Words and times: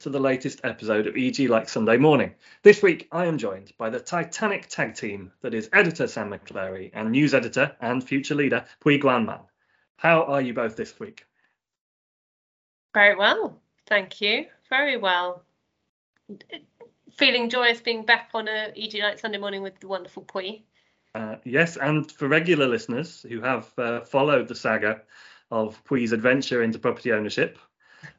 To 0.00 0.10
the 0.10 0.20
latest 0.20 0.60
episode 0.62 1.08
of 1.08 1.16
EG 1.16 1.40
Like 1.50 1.68
Sunday 1.68 1.96
Morning. 1.96 2.32
This 2.62 2.82
week 2.82 3.08
I 3.10 3.26
am 3.26 3.36
joined 3.36 3.72
by 3.78 3.90
the 3.90 3.98
titanic 3.98 4.68
tag 4.68 4.94
team 4.94 5.32
that 5.40 5.54
is 5.54 5.68
editor 5.72 6.06
Sam 6.06 6.30
McClary 6.30 6.92
and 6.94 7.10
news 7.10 7.34
editor 7.34 7.74
and 7.80 8.04
future 8.04 8.36
leader 8.36 8.64
Pui 8.80 9.02
Guanman. 9.02 9.40
How 9.96 10.22
are 10.22 10.40
you 10.40 10.54
both 10.54 10.76
this 10.76 11.00
week? 11.00 11.26
Very 12.94 13.16
well, 13.16 13.60
thank 13.88 14.20
you. 14.20 14.46
Very 14.70 14.96
well. 14.96 15.42
Feeling 17.16 17.50
joyous 17.50 17.80
being 17.80 18.04
back 18.04 18.30
on 18.34 18.46
a 18.46 18.72
EG 18.76 18.94
Like 19.02 19.18
Sunday 19.18 19.38
Morning 19.38 19.62
with 19.62 19.80
the 19.80 19.88
wonderful 19.88 20.22
Pui. 20.22 20.62
Uh, 21.16 21.36
yes, 21.44 21.76
and 21.76 22.12
for 22.12 22.28
regular 22.28 22.68
listeners 22.68 23.26
who 23.28 23.40
have 23.40 23.72
uh, 23.78 24.02
followed 24.02 24.46
the 24.46 24.54
saga 24.54 25.02
of 25.50 25.82
Pui's 25.84 26.12
adventure 26.12 26.62
into 26.62 26.78
property 26.78 27.10
ownership, 27.10 27.58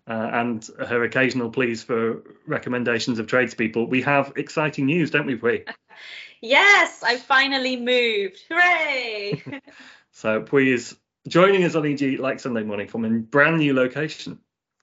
uh, 0.08 0.30
and 0.34 0.68
her 0.88 1.04
occasional 1.04 1.50
pleas 1.50 1.84
for 1.84 2.24
recommendations 2.48 3.20
of 3.20 3.28
tradespeople, 3.28 3.88
we 3.88 4.02
have 4.02 4.34
exciting 4.36 4.86
news, 4.86 5.12
don't 5.12 5.26
we, 5.26 5.38
Pui? 5.38 5.68
yes, 6.42 7.04
I 7.04 7.18
finally 7.18 7.78
moved. 7.78 8.42
Hooray! 8.50 9.44
so 10.12 10.42
Pui 10.42 10.74
is 10.74 10.98
joining 11.28 11.64
us 11.64 11.76
on 11.76 11.86
EG 11.86 12.20
like 12.20 12.40
Sunday 12.40 12.64
morning 12.64 12.88
from 12.88 13.06
a 13.06 13.10
brand 13.10 13.58
new 13.58 13.74
location 13.74 14.40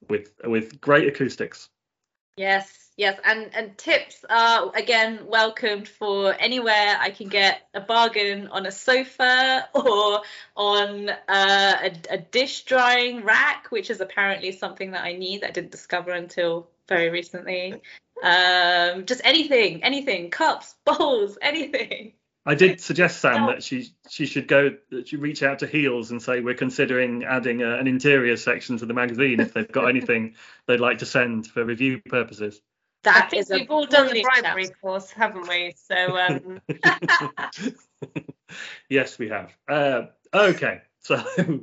with 0.09 0.33
with 0.45 0.81
great 0.81 1.09
acoustics. 1.09 1.69
Yes, 2.37 2.86
yes, 2.97 3.19
and 3.25 3.51
and 3.55 3.77
tips 3.79 4.25
are 4.29 4.71
again 4.75 5.27
welcomed 5.27 5.89
for 5.89 6.35
anywhere 6.39 6.97
I 6.99 7.11
can 7.11 7.29
get 7.29 7.69
a 7.75 7.81
bargain 7.81 8.49
on 8.49 8.67
a 8.67 8.73
sofa 8.73 9.69
or 9.75 10.23
on 10.57 11.09
uh, 11.09 11.17
a, 11.29 11.93
a 12.11 12.19
dish 12.19 12.65
drying 12.65 13.25
rack, 13.25 13.67
which 13.71 13.91
is 13.91 14.01
apparently 14.01 14.53
something 14.53 14.93
that 14.93 15.05
I 15.05 15.13
need 15.13 15.43
that 15.43 15.49
I 15.49 15.53
didn't 15.53 15.71
discover 15.71 16.13
until 16.13 16.69
very 16.89 17.11
recently. 17.11 17.81
Um, 18.23 19.05
just 19.05 19.21
anything, 19.25 19.83
anything, 19.85 20.31
cups, 20.31 20.75
bowls, 20.85 21.39
anything. 21.43 22.13
I 22.49 22.55
did 22.55 22.81
suggest 22.81 23.21
Sam 23.21 23.47
that 23.47 23.65
she 23.65 23.89
she 24.09 24.25
should 24.27 24.47
go 24.47 24.77
that 24.91 25.09
she 25.09 25.17
reach 25.17 25.43
out 25.43 25.59
to 25.59 25.67
Heal's 25.67 26.13
and 26.13 26.23
say 26.23 26.41
we're 26.41 26.55
considering 26.55 27.25
adding 27.25 27.61
a, 27.61 27.77
an 27.77 27.89
interior 27.89 28.37
section 28.37 28.79
to 28.79 28.87
the 28.87 28.95
magazine 28.95 29.41
if 29.41 29.53
they've 29.53 29.71
got 29.71 29.89
anything 29.89 30.37
they'd 30.67 30.79
like 30.79 30.99
to 30.99 31.07
send 31.07 31.49
for 31.49 31.65
review 31.65 32.01
purposes. 32.09 32.61
That 33.03 33.33
is 33.33 33.51
we've 33.51 33.71
all 33.71 33.87
done 33.87 34.13
the 34.13 34.23
bribery 34.23 34.69
course, 34.81 35.11
haven't 35.11 35.49
we? 35.49 35.75
So 35.77 36.19
um... 36.19 36.61
yes, 38.89 39.19
we 39.19 39.29
have. 39.29 39.53
Uh, 39.69 40.07
okay, 40.35 40.83
so 41.01 41.23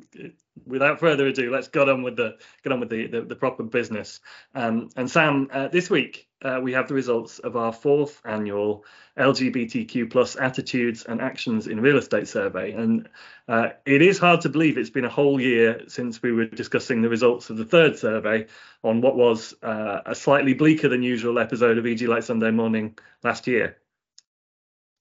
without 0.65 0.99
further 0.99 1.27
ado, 1.27 1.51
let's 1.51 1.67
get 1.67 1.89
on 1.89 2.03
with 2.03 2.15
the 2.15 2.37
get 2.63 2.71
on 2.71 2.79
with 2.79 2.89
the 2.89 3.07
the, 3.07 3.21
the 3.21 3.35
proper 3.35 3.63
business. 3.63 4.19
Um, 4.53 4.89
and 4.95 5.09
Sam, 5.09 5.49
uh, 5.51 5.67
this 5.67 5.89
week 5.89 6.27
uh, 6.41 6.59
we 6.61 6.73
have 6.73 6.87
the 6.87 6.93
results 6.93 7.39
of 7.39 7.55
our 7.55 7.73
fourth 7.73 8.21
annual 8.25 8.85
LGBTQ 9.17 10.11
plus 10.11 10.35
attitudes 10.35 11.03
and 11.03 11.21
actions 11.21 11.67
in 11.67 11.79
real 11.79 11.97
estate 11.97 12.27
survey, 12.27 12.71
and 12.71 13.09
uh, 13.47 13.69
it 13.85 14.01
is 14.01 14.19
hard 14.19 14.41
to 14.41 14.49
believe 14.49 14.77
it's 14.77 14.89
been 14.89 15.05
a 15.05 15.09
whole 15.09 15.39
year 15.39 15.81
since 15.87 16.21
we 16.21 16.31
were 16.31 16.45
discussing 16.45 17.01
the 17.01 17.09
results 17.09 17.49
of 17.49 17.57
the 17.57 17.65
third 17.65 17.97
survey 17.97 18.45
on 18.83 19.01
what 19.01 19.15
was 19.15 19.53
uh, 19.63 20.01
a 20.05 20.15
slightly 20.15 20.53
bleaker 20.53 20.89
than 20.89 21.03
usual 21.03 21.39
episode 21.39 21.77
of 21.77 21.85
EG 21.85 22.01
Like 22.03 22.23
Sunday 22.23 22.51
Morning 22.51 22.97
last 23.23 23.47
year. 23.47 23.77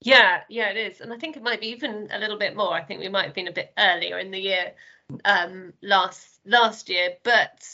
Yeah, 0.05 0.41
yeah, 0.49 0.71
it 0.71 0.77
is, 0.77 1.01
and 1.01 1.13
I 1.13 1.17
think 1.17 1.37
it 1.37 1.45
might 1.45 1.61
be 1.61 1.69
even 1.69 2.09
a 2.13 2.19
little 2.19 2.39
bit 2.39 2.57
more. 2.57 2.73
I 2.73 2.83
think 2.83 3.01
we 3.01 3.09
might 3.09 3.27
have 3.27 3.35
been 3.35 3.47
a 3.47 3.53
bit 3.53 3.73
earlier 3.79 4.19
in 4.19 4.33
the 4.33 4.39
year 4.39 4.73
um, 5.25 5.73
last 5.83 6.41
last 6.45 6.89
year, 6.89 7.11
but 7.23 7.65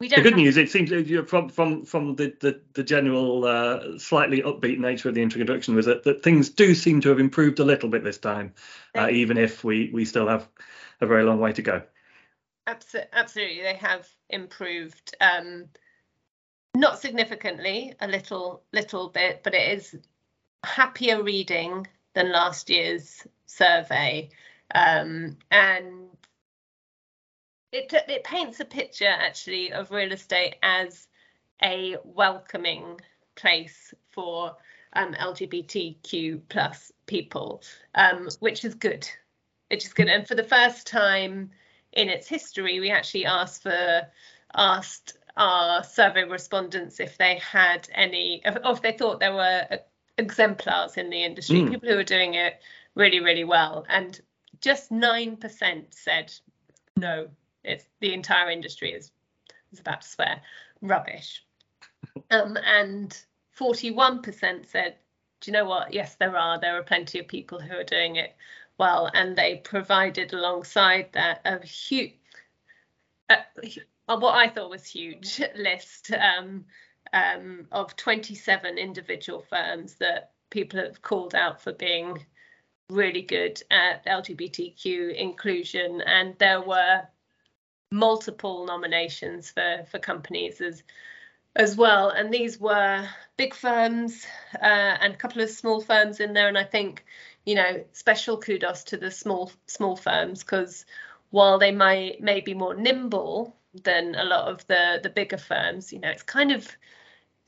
we 0.00 0.08
don't. 0.08 0.22
The 0.22 0.30
good 0.30 0.36
news, 0.36 0.56
it 0.56 0.70
seems 0.70 0.90
from 1.28 1.48
from 1.48 1.84
from 1.84 2.16
the 2.16 2.34
the, 2.40 2.60
the 2.74 2.82
general 2.82 3.44
uh, 3.44 3.98
slightly 3.98 4.42
upbeat 4.42 4.78
nature 4.78 5.08
of 5.08 5.14
the 5.14 5.22
introduction 5.22 5.74
was 5.74 5.86
that, 5.86 6.02
that 6.04 6.22
things 6.22 6.48
do 6.48 6.74
seem 6.74 7.00
to 7.02 7.08
have 7.08 7.20
improved 7.20 7.60
a 7.60 7.64
little 7.64 7.88
bit 7.88 8.04
this 8.04 8.18
time, 8.18 8.52
uh, 8.96 9.08
even 9.10 9.38
if 9.38 9.64
we 9.64 9.90
we 9.92 10.04
still 10.04 10.28
have 10.28 10.48
a 11.00 11.06
very 11.06 11.24
long 11.24 11.38
way 11.38 11.52
to 11.52 11.62
go. 11.62 11.82
Absolutely, 12.66 13.62
they 13.62 13.74
have 13.74 14.08
improved. 14.28 15.14
Um, 15.20 15.66
not 16.74 16.98
significantly, 16.98 17.94
a 18.00 18.08
little 18.08 18.62
little 18.72 19.08
bit, 19.08 19.42
but 19.44 19.54
it 19.54 19.78
is 19.78 19.96
happier 20.64 21.22
reading 21.22 21.86
than 22.14 22.32
last 22.32 22.70
year's 22.70 23.26
survey. 23.46 24.30
Um, 24.74 25.36
and 25.50 26.08
it, 27.72 27.92
it 28.08 28.24
paints 28.24 28.60
a 28.60 28.64
picture 28.64 29.06
actually 29.06 29.72
of 29.72 29.90
real 29.90 30.12
estate 30.12 30.56
as 30.62 31.08
a 31.62 31.96
welcoming 32.04 33.00
place 33.34 33.94
for 34.10 34.54
um, 34.92 35.14
LGBTQ 35.14 36.42
plus 36.48 36.92
people, 37.06 37.62
um, 37.94 38.28
which 38.40 38.64
is 38.64 38.74
good. 38.74 39.08
Which 39.70 39.86
is 39.86 39.92
good. 39.92 40.08
And 40.08 40.28
for 40.28 40.34
the 40.34 40.44
first 40.44 40.86
time 40.86 41.50
in 41.92 42.08
its 42.08 42.28
history, 42.28 42.78
we 42.78 42.90
actually 42.90 43.24
asked 43.26 43.62
for 43.62 44.02
asked 44.54 45.16
our 45.38 45.82
survey 45.82 46.24
respondents 46.24 47.00
if 47.00 47.16
they 47.16 47.36
had 47.36 47.88
any, 47.94 48.42
if, 48.44 48.56
if 48.62 48.82
they 48.82 48.92
thought 48.92 49.18
there 49.18 49.32
were 49.32 49.66
exemplars 50.18 50.98
in 50.98 51.08
the 51.08 51.24
industry, 51.24 51.60
mm. 51.60 51.70
people 51.70 51.88
who 51.88 51.96
were 51.96 52.04
doing 52.04 52.34
it 52.34 52.60
really, 52.94 53.20
really 53.20 53.44
well. 53.44 53.86
And 53.88 54.20
just 54.60 54.90
9% 54.90 55.84
said 55.90 56.32
no, 56.98 57.28
it's 57.64 57.84
the 58.00 58.12
entire 58.12 58.50
industry 58.50 58.92
is, 58.92 59.10
is 59.72 59.80
about 59.80 60.02
to 60.02 60.08
swear, 60.08 60.42
rubbish. 60.80 61.44
Um, 62.30 62.56
and 62.64 63.16
41% 63.58 64.66
said, 64.66 64.96
do 65.40 65.50
you 65.50 65.52
know 65.52 65.64
what? 65.66 65.92
Yes, 65.92 66.16
there 66.16 66.36
are. 66.36 66.58
There 66.58 66.78
are 66.78 66.82
plenty 66.82 67.18
of 67.18 67.28
people 67.28 67.60
who 67.60 67.76
are 67.76 67.84
doing 67.84 68.16
it 68.16 68.34
well. 68.78 69.10
And 69.12 69.36
they 69.36 69.56
provided 69.56 70.32
alongside 70.32 71.10
that 71.12 71.42
a 71.44 71.64
huge, 71.64 72.14
uh, 73.28 73.36
what 74.06 74.34
I 74.34 74.48
thought 74.48 74.70
was 74.70 74.86
huge 74.86 75.40
list 75.56 76.12
um, 76.12 76.64
um, 77.12 77.66
of 77.72 77.96
27 77.96 78.78
individual 78.78 79.44
firms 79.48 79.94
that 79.96 80.32
people 80.50 80.80
have 80.80 81.02
called 81.02 81.34
out 81.34 81.60
for 81.60 81.72
being 81.72 82.24
really 82.88 83.22
good 83.22 83.60
at 83.70 84.04
LGBTQ 84.06 85.14
inclusion, 85.14 86.02
and 86.02 86.36
there 86.38 86.60
were 86.60 87.02
multiple 87.92 88.66
nominations 88.66 89.50
for 89.50 89.84
for 89.90 89.98
companies 89.98 90.60
as 90.60 90.82
as 91.54 91.76
well. 91.76 92.08
And 92.08 92.32
these 92.32 92.58
were 92.58 93.06
big 93.36 93.54
firms 93.54 94.26
uh, 94.54 94.96
and 95.00 95.14
a 95.14 95.16
couple 95.16 95.42
of 95.42 95.50
small 95.50 95.80
firms 95.80 96.20
in 96.20 96.32
there. 96.32 96.48
And 96.48 96.56
I 96.56 96.64
think, 96.64 97.04
you 97.44 97.54
know, 97.54 97.84
special 97.92 98.38
kudos 98.38 98.84
to 98.84 98.96
the 98.96 99.10
small 99.10 99.52
small 99.66 99.96
firms 99.96 100.42
because 100.42 100.86
while 101.30 101.58
they 101.58 101.72
might 101.72 102.20
may 102.20 102.40
be 102.40 102.54
more 102.54 102.74
nimble 102.74 103.54
than 103.84 104.14
a 104.14 104.24
lot 104.24 104.48
of 104.48 104.66
the 104.66 105.00
the 105.02 105.10
bigger 105.10 105.38
firms, 105.38 105.92
you 105.92 106.00
know, 106.00 106.10
it's 106.10 106.22
kind 106.22 106.52
of 106.52 106.68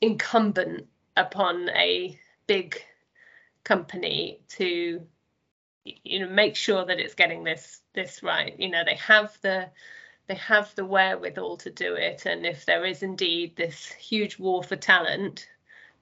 incumbent 0.01 0.87
upon 1.17 1.71
a 1.71 2.19
big 2.47 2.77
company 3.63 4.41
to 4.49 5.01
you 5.85 6.19
know 6.19 6.29
make 6.29 6.57
sure 6.57 6.85
that 6.85 6.99
it's 6.99 7.15
getting 7.15 7.45
this 7.45 7.81
this 7.95 8.23
right 8.23 8.59
you 8.59 8.71
know 8.71 8.83
they 8.85 8.97
have 8.97 9.37
the 9.43 9.69
they 10.27 10.35
have 10.35 10.75
the 10.75 10.85
wherewithal 10.85 11.57
to 11.57 11.71
do 11.71 11.95
it 11.95 12.27
and 12.27 12.47
if 12.47 12.65
there 12.65 12.85
is 12.85 13.03
indeed 13.03 13.55
this 13.57 13.87
huge 13.87 14.39
war 14.39 14.63
for 14.63 14.77
talent 14.77 15.49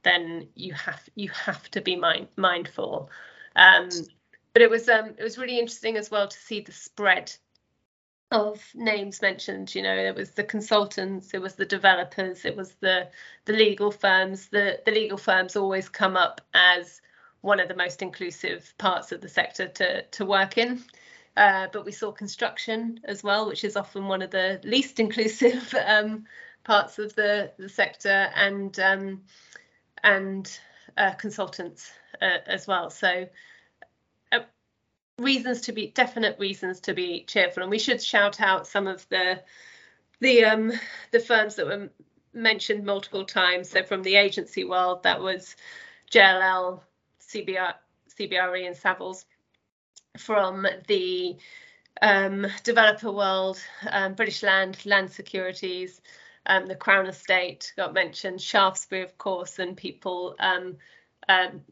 then 0.02 0.48
you 0.54 0.72
have 0.74 1.08
you 1.14 1.30
have 1.30 1.70
to 1.70 1.80
be 1.80 1.96
mind, 1.96 2.28
mindful. 2.36 3.10
Um, 3.56 3.88
but 4.52 4.62
it 4.62 4.70
was 4.70 4.88
um, 4.88 5.14
it 5.18 5.22
was 5.22 5.38
really 5.38 5.58
interesting 5.58 5.96
as 5.96 6.10
well 6.10 6.28
to 6.28 6.36
see 6.36 6.60
the 6.60 6.72
spread 6.72 7.32
of 8.30 8.64
names 8.74 9.20
mentioned 9.20 9.74
you 9.74 9.82
know 9.82 9.94
it 9.94 10.14
was 10.14 10.30
the 10.30 10.42
consultants 10.42 11.34
it 11.34 11.42
was 11.42 11.54
the 11.54 11.66
developers 11.66 12.46
it 12.46 12.56
was 12.56 12.72
the 12.80 13.06
the 13.44 13.52
legal 13.52 13.90
firms 13.90 14.48
the 14.48 14.80
the 14.86 14.90
legal 14.90 15.18
firms 15.18 15.54
always 15.54 15.86
come 15.90 16.16
up 16.16 16.40
as 16.54 17.02
one 17.42 17.60
of 17.60 17.68
the 17.68 17.76
most 17.76 18.00
inclusive 18.00 18.72
parts 18.78 19.12
of 19.12 19.20
the 19.20 19.28
sector 19.28 19.68
to 19.68 20.02
to 20.04 20.24
work 20.24 20.56
in 20.56 20.82
uh, 21.36 21.68
but 21.72 21.84
we 21.84 21.92
saw 21.92 22.12
construction 22.12 23.00
as 23.04 23.22
well 23.22 23.46
which 23.46 23.64
is 23.64 23.76
often 23.76 24.06
one 24.06 24.22
of 24.22 24.30
the 24.30 24.60
least 24.64 25.00
inclusive 25.06 25.74
um, 25.86 26.24
parts 26.64 26.98
of 26.98 27.14
the 27.14 27.52
the 27.58 27.68
sector 27.68 28.30
and 28.34 28.78
um, 28.80 29.22
and 30.02 30.58
uh, 30.96 31.12
consultants 31.12 31.90
uh, 32.20 32.38
as 32.46 32.66
well. 32.66 32.90
So 32.90 33.26
reasons 35.18 35.62
to 35.62 35.72
be 35.72 35.88
definite 35.88 36.38
reasons 36.38 36.80
to 36.80 36.94
be 36.94 37.24
cheerful. 37.24 37.62
And 37.62 37.70
we 37.70 37.78
should 37.78 38.02
shout 38.02 38.40
out 38.40 38.66
some 38.66 38.86
of 38.86 39.08
the 39.08 39.40
the 40.20 40.44
um 40.44 40.72
the 41.10 41.20
firms 41.20 41.56
that 41.56 41.66
were 41.66 41.90
mentioned 42.32 42.84
multiple 42.84 43.24
times. 43.24 43.70
So 43.70 43.82
from 43.82 44.02
the 44.02 44.16
agency 44.16 44.64
world 44.64 45.02
that 45.02 45.20
was 45.20 45.56
JLL 46.10 46.80
CBR 47.20 47.74
CBRE 48.18 48.66
and 48.66 48.76
Savills 48.76 49.24
from 50.18 50.66
the 50.88 51.36
um, 52.00 52.46
developer 52.64 53.10
world 53.10 53.58
um, 53.90 54.14
British 54.14 54.42
Land 54.42 54.84
Land 54.84 55.10
Securities 55.10 56.00
um, 56.46 56.66
the 56.66 56.74
Crown 56.74 57.06
Estate 57.06 57.72
got 57.76 57.94
mentioned, 57.94 58.40
Shaftesbury, 58.40 59.02
of 59.02 59.16
course, 59.16 59.60
and 59.60 59.76
people 59.76 60.34
um, 60.40 60.76
um, 61.28 61.62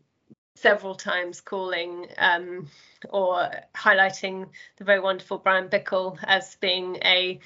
several 0.55 0.95
times 0.95 1.41
calling 1.41 2.07
um, 2.19 2.69
or 3.09 3.51
highlighting 3.75 4.49
the 4.77 4.85
very 4.85 5.01
wonderful 5.01 5.39
Brian 5.39 5.69
Bickell 5.69 6.19
as 6.23 6.55
being 6.57 6.97
a 7.05 7.41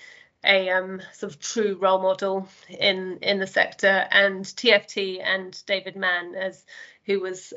a 0.46 0.66
sort 1.14 1.32
of 1.32 1.40
true 1.40 1.78
role 1.80 2.02
model 2.02 2.46
in 2.68 3.18
in 3.22 3.40
the 3.40 3.46
sector, 3.46 4.06
and 4.10 4.44
TFT 4.44 5.22
and 5.24 5.64
David 5.64 5.96
Mann 5.96 6.34
as 6.34 6.66
who 7.06 7.20
was 7.20 7.54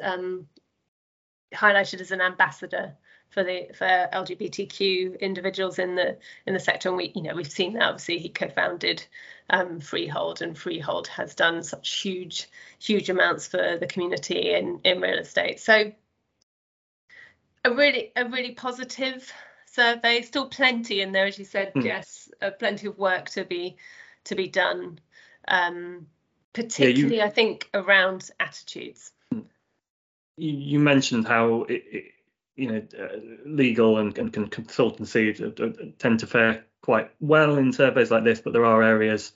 highlighted 1.54 2.00
as 2.00 2.12
an 2.12 2.22
ambassador 2.22 2.96
for 3.30 3.44
the 3.44 3.68
for 3.76 3.86
LGBTQ 3.86 5.20
individuals 5.20 5.80
in 5.80 5.96
the 5.96 6.18
in 6.46 6.54
the 6.54 6.60
sector. 6.60 6.90
And 6.90 6.98
we 6.98 7.12
you 7.16 7.24
know 7.24 7.36
we've 7.36 7.52
seen 7.52 7.74
that 7.74 7.84
obviously 7.84 8.20
he 8.20 8.30
co-founded 8.30 9.06
um, 9.50 9.80
Freehold, 9.80 10.42
and 10.42 10.58
Freehold 10.58 11.08
has 11.08 11.36
done 11.36 11.64
such 11.64 12.02
huge 12.02 12.50
huge 12.80 13.10
amounts 13.10 13.48
for 13.48 13.78
the 13.80 13.88
community 13.88 14.54
in 14.54 14.80
in 14.84 15.02
real 15.02 15.20
estate. 15.20 15.60
So 15.60 15.92
a 17.64 17.72
really 17.74 18.12
a 18.16 18.26
really 18.26 18.52
positive 18.52 19.32
survey. 19.66 20.22
Still 20.22 20.48
plenty 20.48 21.02
in 21.02 21.12
there, 21.12 21.26
as 21.26 21.38
you 21.40 21.46
said, 21.46 21.74
mm. 21.74 21.84
Jess. 21.84 22.30
Uh, 22.42 22.52
plenty 22.52 22.88
of 22.88 22.98
work 22.98 23.30
to 23.32 23.46
be 23.46 23.78
to 24.26 24.36
be 24.36 24.48
done. 24.48 25.00
Um, 25.48 26.08
particularly, 26.54 27.18
yeah, 27.18 27.24
you, 27.24 27.28
I 27.28 27.30
think, 27.30 27.70
around 27.74 28.30
attitudes. 28.40 29.12
You 30.36 30.80
mentioned 30.80 31.28
how 31.28 31.64
it, 31.64 31.84
it, 31.92 32.04
you 32.58 32.72
know 32.72 32.82
uh, 33.00 33.18
legal 33.46 34.00
and, 34.00 34.18
and 34.18 34.34
consultancy 34.34 35.98
tend 35.98 36.20
to 36.20 36.28
fare 36.28 36.66
quite 36.82 37.12
well 37.20 37.58
in 37.58 37.72
surveys 37.72 38.12
like 38.12 38.24
this, 38.24 38.42
but 38.42 38.54
there 38.54 38.66
are 38.66 38.84
areas 38.84 39.32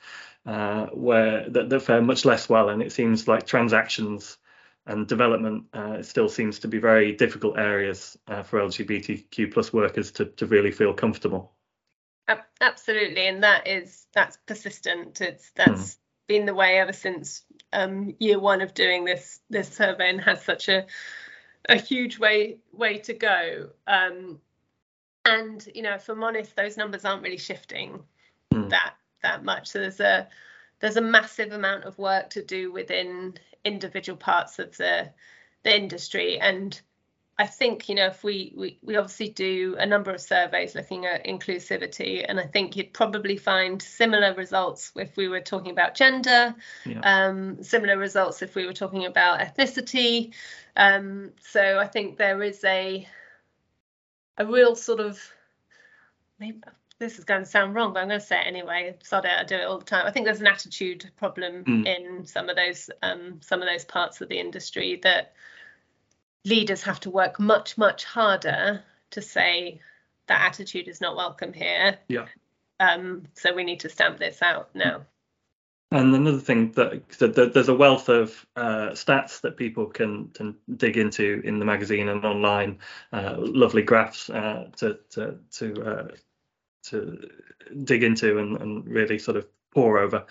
uh, 0.46 0.88
where 0.88 1.50
that, 1.50 1.70
that, 1.70 1.82
fare 1.82 2.02
much 2.02 2.26
less 2.26 2.50
well, 2.50 2.70
and 2.70 2.82
it 2.82 2.92
seems 2.92 3.28
like 3.28 3.46
transactions 3.46 4.38
and 4.88 5.08
development 5.08 5.66
uh, 5.74 6.02
still 6.02 6.28
seems 6.28 6.60
to 6.60 6.68
be 6.68 6.80
very 6.80 7.12
difficult 7.12 7.58
areas 7.58 8.18
uh, 8.28 8.42
for 8.42 8.60
LGBTQ 8.60 9.54
plus 9.54 9.72
workers 9.72 10.12
to, 10.14 10.26
to 10.26 10.48
really 10.48 10.72
feel 10.72 10.94
comfortable. 10.94 11.54
Absolutely, 12.60 13.28
and 13.28 13.44
that 13.44 13.68
is 13.68 14.08
that's 14.14 14.38
persistent. 14.48 15.22
It's 15.22 15.52
that's 15.56 15.94
mm. 15.94 15.98
been 16.28 16.46
the 16.46 16.56
way 16.56 16.80
ever 16.80 16.94
since 16.94 17.44
um, 17.74 18.16
year 18.20 18.40
one 18.40 18.62
of 18.62 18.74
doing 18.74 19.06
this 19.06 19.40
this 19.50 19.68
survey, 19.68 20.10
and 20.10 20.22
has 20.22 20.44
such 20.44 20.70
a 20.70 20.86
a 21.70 21.76
huge 21.76 22.20
way 22.20 22.58
way 22.72 22.98
to 23.00 23.14
go. 23.14 23.70
Um, 23.88 24.40
and 25.26 25.68
you 25.74 25.82
know, 25.82 25.96
if 25.96 26.10
I'm 26.10 26.24
honest, 26.24 26.56
those 26.56 26.78
numbers 26.78 27.06
aren't 27.06 27.24
really 27.24 27.38
shifting 27.38 28.04
mm. 28.54 28.70
that 28.70 28.96
that 29.24 29.44
much. 29.44 29.68
So 29.68 29.80
there's 29.80 30.00
a 30.00 30.28
there's 30.80 30.98
a 30.98 31.02
massive 31.02 31.52
amount 31.52 31.86
of 31.86 31.98
work 31.98 32.30
to 32.32 32.44
do 32.44 32.72
within 32.72 33.36
individual 33.64 34.18
parts 34.18 34.60
of 34.60 34.76
the 34.78 35.12
the 35.64 35.76
industry 35.76 36.40
and 36.40 36.80
I 37.42 37.48
think 37.48 37.90
you 37.90 37.96
know 37.96 38.06
if 38.06 38.24
we, 38.24 38.54
we 38.56 38.78
we 38.84 38.96
obviously 38.98 39.30
do 39.30 39.76
a 39.80 39.86
number 39.86 40.12
of 40.12 40.22
surveys 40.22 40.76
looking 40.76 41.08
at 41.08 41.26
inclusivity, 41.26 42.24
and 42.28 42.40
I 42.40 42.46
think 42.46 42.76
you'd 42.76 42.94
probably 42.94 43.36
find 43.36 43.82
similar 43.82 44.36
results 44.36 44.92
if 44.96 45.18
we 45.18 45.28
were 45.28 45.40
talking 45.40 45.72
about 45.72 45.96
gender, 45.96 46.54
yeah. 46.86 47.00
um, 47.04 47.64
similar 47.64 47.98
results 47.98 48.44
if 48.44 48.54
we 48.54 48.68
were 48.68 48.74
talking 48.74 49.08
about 49.08 49.40
ethnicity. 49.40 50.34
Um, 50.76 51.32
so 51.42 51.80
I 51.80 51.88
think 51.88 52.18
there 52.18 52.44
is 52.44 52.64
a 52.64 53.08
a 54.38 54.46
real 54.46 54.76
sort 54.76 55.00
of 55.00 55.20
maybe 56.40 56.60
this 57.00 57.18
is 57.18 57.26
going 57.26 57.42
to 57.42 57.50
sound 57.50 57.74
wrong, 57.74 57.92
but 57.92 58.02
I'm 58.02 58.08
going 58.08 58.20
to 58.20 58.26
say 58.26 58.40
it 58.40 58.46
anyway. 58.46 58.96
Sod 59.02 59.26
it, 59.26 59.32
I 59.32 59.44
do 59.44 59.56
it 59.56 59.64
all 59.64 59.80
the 59.80 59.86
time. 59.86 60.06
I 60.06 60.12
think 60.12 60.28
there's 60.28 60.42
an 60.42 60.48
attitude 60.48 61.10
problem 61.18 61.64
mm. 61.64 61.88
in 61.88 62.24
some 62.28 62.50
of 62.50 62.56
those 62.56 62.92
um, 63.02 63.40
some 63.42 63.64
of 63.64 63.68
those 63.68 63.84
parts 63.84 64.22
of 64.22 64.30
the 64.30 64.40
industry 64.40 65.00
that 65.02 65.34
leaders 66.46 66.84
have 66.84 67.00
to 67.02 67.10
work 67.10 67.40
much 67.40 67.78
much 67.78 68.04
harder 68.04 68.84
to 69.12 69.22
say 69.22 69.80
that 70.28 70.42
attitude 70.48 70.88
is 70.88 71.02
not 71.02 71.16
welcome 71.16 71.54
here. 71.54 71.98
Yeah. 72.08 72.26
Um, 72.80 73.28
so 73.34 73.54
we 73.54 73.64
need 73.64 73.82
to 73.82 73.90
stamp 73.90 74.18
this 74.18 74.42
out 74.42 74.70
now. 74.74 75.06
And 75.94 76.16
another 76.16 76.40
thing 76.40 76.72
that, 76.72 77.10
that 77.20 77.52
there's 77.54 77.68
a 77.68 77.76
wealth 77.76 78.08
of 78.08 78.46
uh, 78.56 78.92
stats 78.92 79.42
that 79.42 79.58
people 79.58 79.88
can, 79.88 80.30
can, 80.30 80.56
dig 80.78 80.96
into 80.96 81.42
in 81.44 81.60
the 81.60 81.66
magazine 81.66 82.08
and 82.08 82.24
online, 82.24 82.80
uh, 83.12 83.36
lovely 83.38 83.82
graphs 83.82 84.30
uh, 84.30 84.70
to 84.78 84.98
to 85.10 85.38
to 85.52 85.84
uh, 85.84 86.08
to 86.84 87.30
dig 87.84 88.04
into 88.04 88.40
and, 88.40 88.62
and 88.62 88.88
really 88.88 89.20
sort 89.20 89.36
of 89.36 89.46
pour 89.74 90.00
over. 90.00 90.26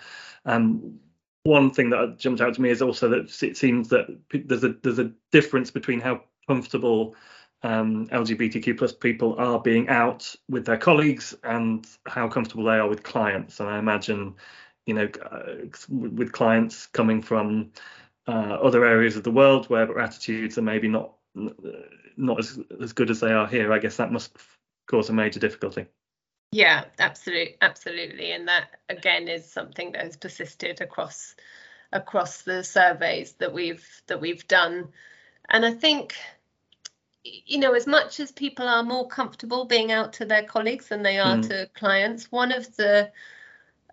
Um, 0.45 0.99
one 1.43 1.71
thing 1.71 1.89
that 1.89 2.17
jumped 2.17 2.41
out 2.41 2.53
to 2.55 2.61
me 2.61 2.69
is 2.69 2.81
also 2.81 3.09
that 3.09 3.43
it 3.43 3.57
seems 3.57 3.89
that 3.89 4.17
there's 4.31 4.63
a 4.63 4.75
there's 4.83 4.99
a 4.99 5.11
difference 5.31 5.71
between 5.71 5.99
how 5.99 6.21
comfortable 6.47 7.15
um, 7.63 8.07
LGBTQ 8.07 8.77
plus 8.77 8.93
people 8.93 9.35
are 9.37 9.59
being 9.59 9.87
out 9.89 10.35
with 10.49 10.65
their 10.65 10.77
colleagues 10.77 11.35
and 11.43 11.85
how 12.07 12.27
comfortable 12.27 12.63
they 12.63 12.77
are 12.77 12.87
with 12.87 13.03
clients. 13.03 13.59
And 13.59 13.69
I 13.69 13.77
imagine, 13.79 14.35
you 14.85 14.95
know, 14.95 15.09
uh, 15.31 15.67
with 15.89 16.31
clients 16.31 16.87
coming 16.87 17.21
from 17.21 17.71
uh, 18.27 18.57
other 18.61 18.85
areas 18.85 19.15
of 19.15 19.23
the 19.23 19.31
world 19.31 19.69
where 19.69 19.99
attitudes 19.99 20.57
are 20.57 20.63
maybe 20.63 20.87
not 20.87 21.13
not 22.17 22.39
as 22.39 22.59
as 22.81 22.93
good 22.93 23.09
as 23.09 23.19
they 23.19 23.31
are 23.31 23.47
here, 23.47 23.71
I 23.73 23.79
guess 23.79 23.97
that 23.97 24.11
must 24.11 24.35
cause 24.87 25.09
a 25.09 25.13
major 25.13 25.39
difficulty. 25.39 25.85
Yeah, 26.51 26.83
absolutely, 26.99 27.55
absolutely, 27.61 28.33
and 28.33 28.47
that 28.49 28.67
again 28.89 29.29
is 29.29 29.49
something 29.49 29.93
that 29.93 30.03
has 30.03 30.17
persisted 30.17 30.81
across 30.81 31.35
across 31.93 32.41
the 32.41 32.63
surveys 32.63 33.33
that 33.33 33.53
we've 33.53 33.87
that 34.07 34.19
we've 34.19 34.45
done, 34.49 34.89
and 35.49 35.65
I 35.65 35.73
think 35.73 36.15
you 37.23 37.59
know 37.59 37.71
as 37.73 37.87
much 37.87 38.19
as 38.19 38.33
people 38.33 38.67
are 38.67 38.83
more 38.83 39.07
comfortable 39.07 39.63
being 39.63 39.93
out 39.93 40.11
to 40.13 40.25
their 40.25 40.43
colleagues 40.43 40.89
than 40.89 41.03
they 41.03 41.19
are 41.19 41.37
mm. 41.37 41.47
to 41.47 41.69
clients, 41.73 42.29
one 42.33 42.51
of 42.51 42.75
the 42.75 43.11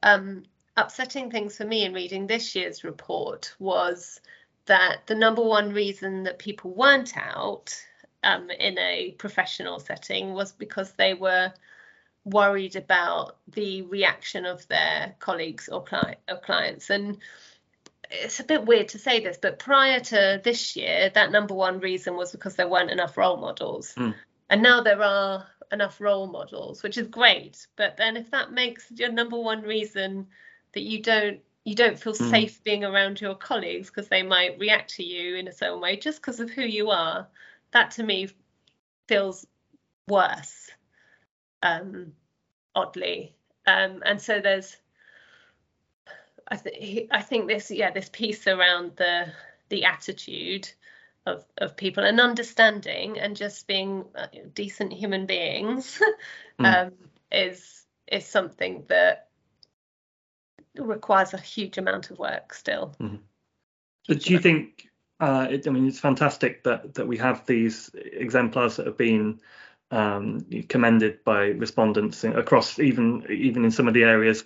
um, 0.03 0.43
upsetting 0.77 1.31
things 1.31 1.57
for 1.57 1.65
me 1.65 1.85
in 1.85 1.93
reading 1.95 2.27
this 2.27 2.57
year's 2.57 2.83
report 2.83 3.55
was 3.61 4.21
that 4.67 5.07
the 5.07 5.15
number 5.15 5.43
one 5.43 5.73
reason 5.73 6.25
that 6.25 6.41
people 6.41 6.73
weren't 6.75 7.17
out 7.17 7.73
um, 8.25 8.50
in 8.50 8.77
a 8.79 9.12
professional 9.12 9.79
setting 9.79 10.35
was 10.35 10.50
because 10.50 10.93
they 10.95 11.15
were 11.15 11.53
worried 12.31 12.77
about 12.77 13.37
the 13.49 13.83
reaction 13.83 14.47
of 14.47 14.67
their 14.69 15.15
colleagues 15.19 15.69
or, 15.69 15.83
client, 15.83 16.19
or 16.29 16.39
clients. 16.39 16.91
And 16.91 17.19
it's 18.11 18.41
a 18.41 18.45
bit 18.45 18.65
weird 18.65 18.89
to 18.89 18.99
say 18.99 19.21
this, 19.21 19.39
but 19.41 19.59
prior 19.59 20.01
to 20.01 20.41
this 20.43 20.77
year, 20.77 21.11
that 21.15 21.33
number 21.33 21.55
one 21.55 21.81
reason 21.81 22.17
was 22.17 22.33
because 22.33 22.57
there 22.57 22.69
weren't 22.69 22.91
enough 22.91 23.17
role 23.17 23.37
models. 23.37 23.95
Mm. 23.97 24.15
And 24.51 24.63
now 24.63 24.83
there 24.83 25.03
are 25.03 25.47
enough 25.71 26.01
role 26.01 26.27
models, 26.27 26.83
which 26.83 26.97
is 26.97 27.09
great. 27.09 27.67
But 27.77 27.97
then 27.97 28.17
if 28.17 28.31
that 28.31 28.53
makes 28.53 28.91
your 28.91 29.13
number 29.13 29.39
one 29.39 29.63
reason 29.63 30.29
that 30.73 30.83
you 30.83 31.03
don't 31.03 31.41
you 31.65 31.75
don't 31.75 31.99
feel 31.99 32.15
mm. 32.15 32.31
safe 32.31 32.65
being 32.65 32.83
around 32.83 33.21
your 33.21 33.35
colleagues 33.35 33.89
because 33.89 34.09
they 34.09 34.23
might 34.23 34.59
react 34.59 34.95
to 34.95 35.05
you 35.05 35.37
in 35.37 35.49
a 35.49 35.53
certain 35.53 35.81
way 35.81 35.97
just 35.97 36.19
because 36.19 36.41
of 36.41 36.49
who 36.49 36.63
you 36.63 36.91
are, 36.91 37.29
that 37.73 37.91
to 37.91 38.03
me 38.03 38.31
feels 39.07 39.47
worse 40.07 40.71
um, 41.62 42.12
oddly. 42.75 43.35
Um, 43.67 44.03
and 44.05 44.21
so 44.21 44.41
there's, 44.41 44.77
I 46.47 46.57
think, 46.57 47.11
I 47.11 47.23
think 47.23 47.49
this, 47.49 47.71
yeah, 47.71 47.91
this 47.91 48.09
piece 48.09 48.47
around 48.47 48.97
the 48.97 49.33
the 49.69 49.85
attitude 49.85 50.71
of 51.27 51.45
of 51.59 51.77
people 51.77 52.05
and 52.05 52.21
understanding 52.21 53.19
and 53.19 53.37
just 53.37 53.67
being 53.67 54.05
uh, 54.15 54.27
decent 54.55 54.93
human 54.93 55.27
beings 55.27 56.00
mm. 56.59 56.87
um, 56.87 56.93
is 57.31 57.85
is 58.11 58.27
something 58.27 58.85
that 58.88 59.29
requires 60.77 61.35
a 61.35 61.38
huge 61.38 61.79
amount 61.79 62.11
of 62.11 62.19
work 62.19 62.55
still. 62.55 62.95
Mm-hmm. 63.00 63.17
But 64.07 64.21
do 64.21 64.33
you 64.33 64.38
think? 64.38 64.88
Uh, 65.21 65.49
it, 65.50 65.67
I 65.67 65.71
mean, 65.71 65.87
it's 65.87 65.99
fantastic 65.99 66.65
that 66.65 66.95
that 66.95 67.07
we 67.07 67.19
have 67.19 67.45
these 67.47 67.91
exemplars 67.95 68.77
that 68.77 68.87
have 68.87 68.97
been 68.97 69.41
um, 69.90 70.45
commended 70.68 71.25
by 71.25 71.47
respondents 71.47 72.25
across 72.25 72.78
even 72.78 73.26
even 73.30 73.64
in 73.64 73.71
some 73.71 73.88
of 73.88 73.95
the 73.95 74.04
areas 74.04 74.45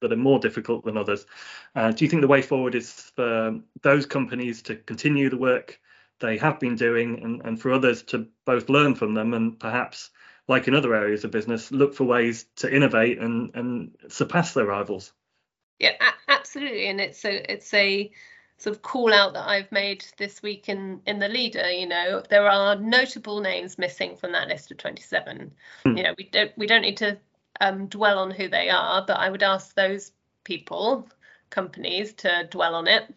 that 0.00 0.12
are 0.12 0.16
more 0.16 0.38
difficult 0.38 0.84
than 0.84 0.96
others. 0.96 1.26
Uh, 1.74 1.90
do 1.90 2.04
you 2.04 2.08
think 2.08 2.20
the 2.20 2.28
way 2.28 2.42
forward 2.42 2.74
is 2.74 2.92
for 3.16 3.58
those 3.82 4.06
companies 4.06 4.62
to 4.62 4.76
continue 4.76 5.30
the 5.30 5.36
work 5.36 5.80
they 6.20 6.36
have 6.36 6.60
been 6.60 6.76
doing 6.76 7.22
and, 7.22 7.42
and 7.44 7.60
for 7.60 7.72
others 7.72 8.02
to 8.02 8.28
both 8.44 8.68
learn 8.68 8.94
from 8.94 9.14
them 9.14 9.34
and 9.34 9.58
perhaps 9.58 10.10
like 10.46 10.68
in 10.68 10.74
other 10.74 10.94
areas 10.94 11.24
of 11.24 11.30
business 11.30 11.72
look 11.72 11.94
for 11.94 12.04
ways 12.04 12.46
to 12.56 12.72
innovate 12.72 13.18
and, 13.18 13.50
and 13.54 13.96
surpass 14.08 14.52
their 14.52 14.66
rivals? 14.66 15.12
Yeah, 15.78 15.96
absolutely. 16.28 16.86
And 16.86 17.00
it's 17.00 17.24
a 17.24 17.52
it's 17.52 17.72
a 17.74 18.12
sort 18.64 18.76
of 18.76 18.82
call 18.82 19.12
out 19.12 19.34
that 19.34 19.46
I've 19.46 19.70
made 19.70 20.06
this 20.16 20.42
week 20.42 20.70
in 20.70 21.02
in 21.06 21.18
the 21.18 21.28
leader. 21.28 21.70
You 21.70 21.86
know, 21.86 22.22
there 22.30 22.48
are 22.48 22.76
notable 22.76 23.40
names 23.40 23.76
missing 23.78 24.16
from 24.16 24.32
that 24.32 24.48
list 24.48 24.70
of 24.70 24.78
27. 24.78 25.52
Mm. 25.84 25.96
You 25.96 26.02
know, 26.02 26.14
we 26.16 26.24
don't 26.24 26.50
we 26.56 26.66
don't 26.66 26.80
need 26.80 26.96
to 26.96 27.18
um, 27.60 27.86
dwell 27.88 28.18
on 28.18 28.30
who 28.30 28.48
they 28.48 28.70
are, 28.70 29.04
but 29.06 29.18
I 29.18 29.28
would 29.28 29.42
ask 29.42 29.74
those 29.74 30.12
people, 30.44 31.06
companies, 31.50 32.14
to 32.14 32.48
dwell 32.50 32.74
on 32.74 32.88
it. 32.88 33.14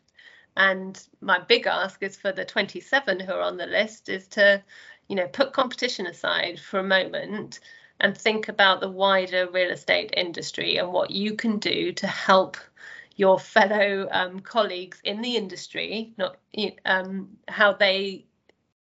And 0.57 1.01
my 1.21 1.39
big 1.39 1.65
ask 1.65 2.03
is 2.03 2.17
for 2.17 2.33
the 2.33 2.43
27 2.43 3.19
who 3.21 3.31
are 3.31 3.41
on 3.41 3.57
the 3.57 3.67
list 3.67 4.09
is 4.09 4.27
to, 4.29 4.61
you 5.07 5.15
know, 5.15 5.27
put 5.27 5.53
competition 5.53 6.07
aside 6.07 6.59
for 6.59 6.79
a 6.79 6.83
moment 6.83 7.61
and 7.99 8.17
think 8.17 8.49
about 8.49 8.81
the 8.81 8.89
wider 8.89 9.47
real 9.49 9.71
estate 9.71 10.13
industry 10.17 10.77
and 10.77 10.91
what 10.91 11.11
you 11.11 11.35
can 11.35 11.57
do 11.57 11.93
to 11.93 12.07
help 12.07 12.57
your 13.17 13.39
fellow 13.39 14.07
um, 14.11 14.39
colleagues 14.39 15.01
in 15.03 15.21
the 15.21 15.35
industry, 15.35 16.13
not 16.17 16.37
um, 16.85 17.37
how 17.47 17.73
they 17.73 18.25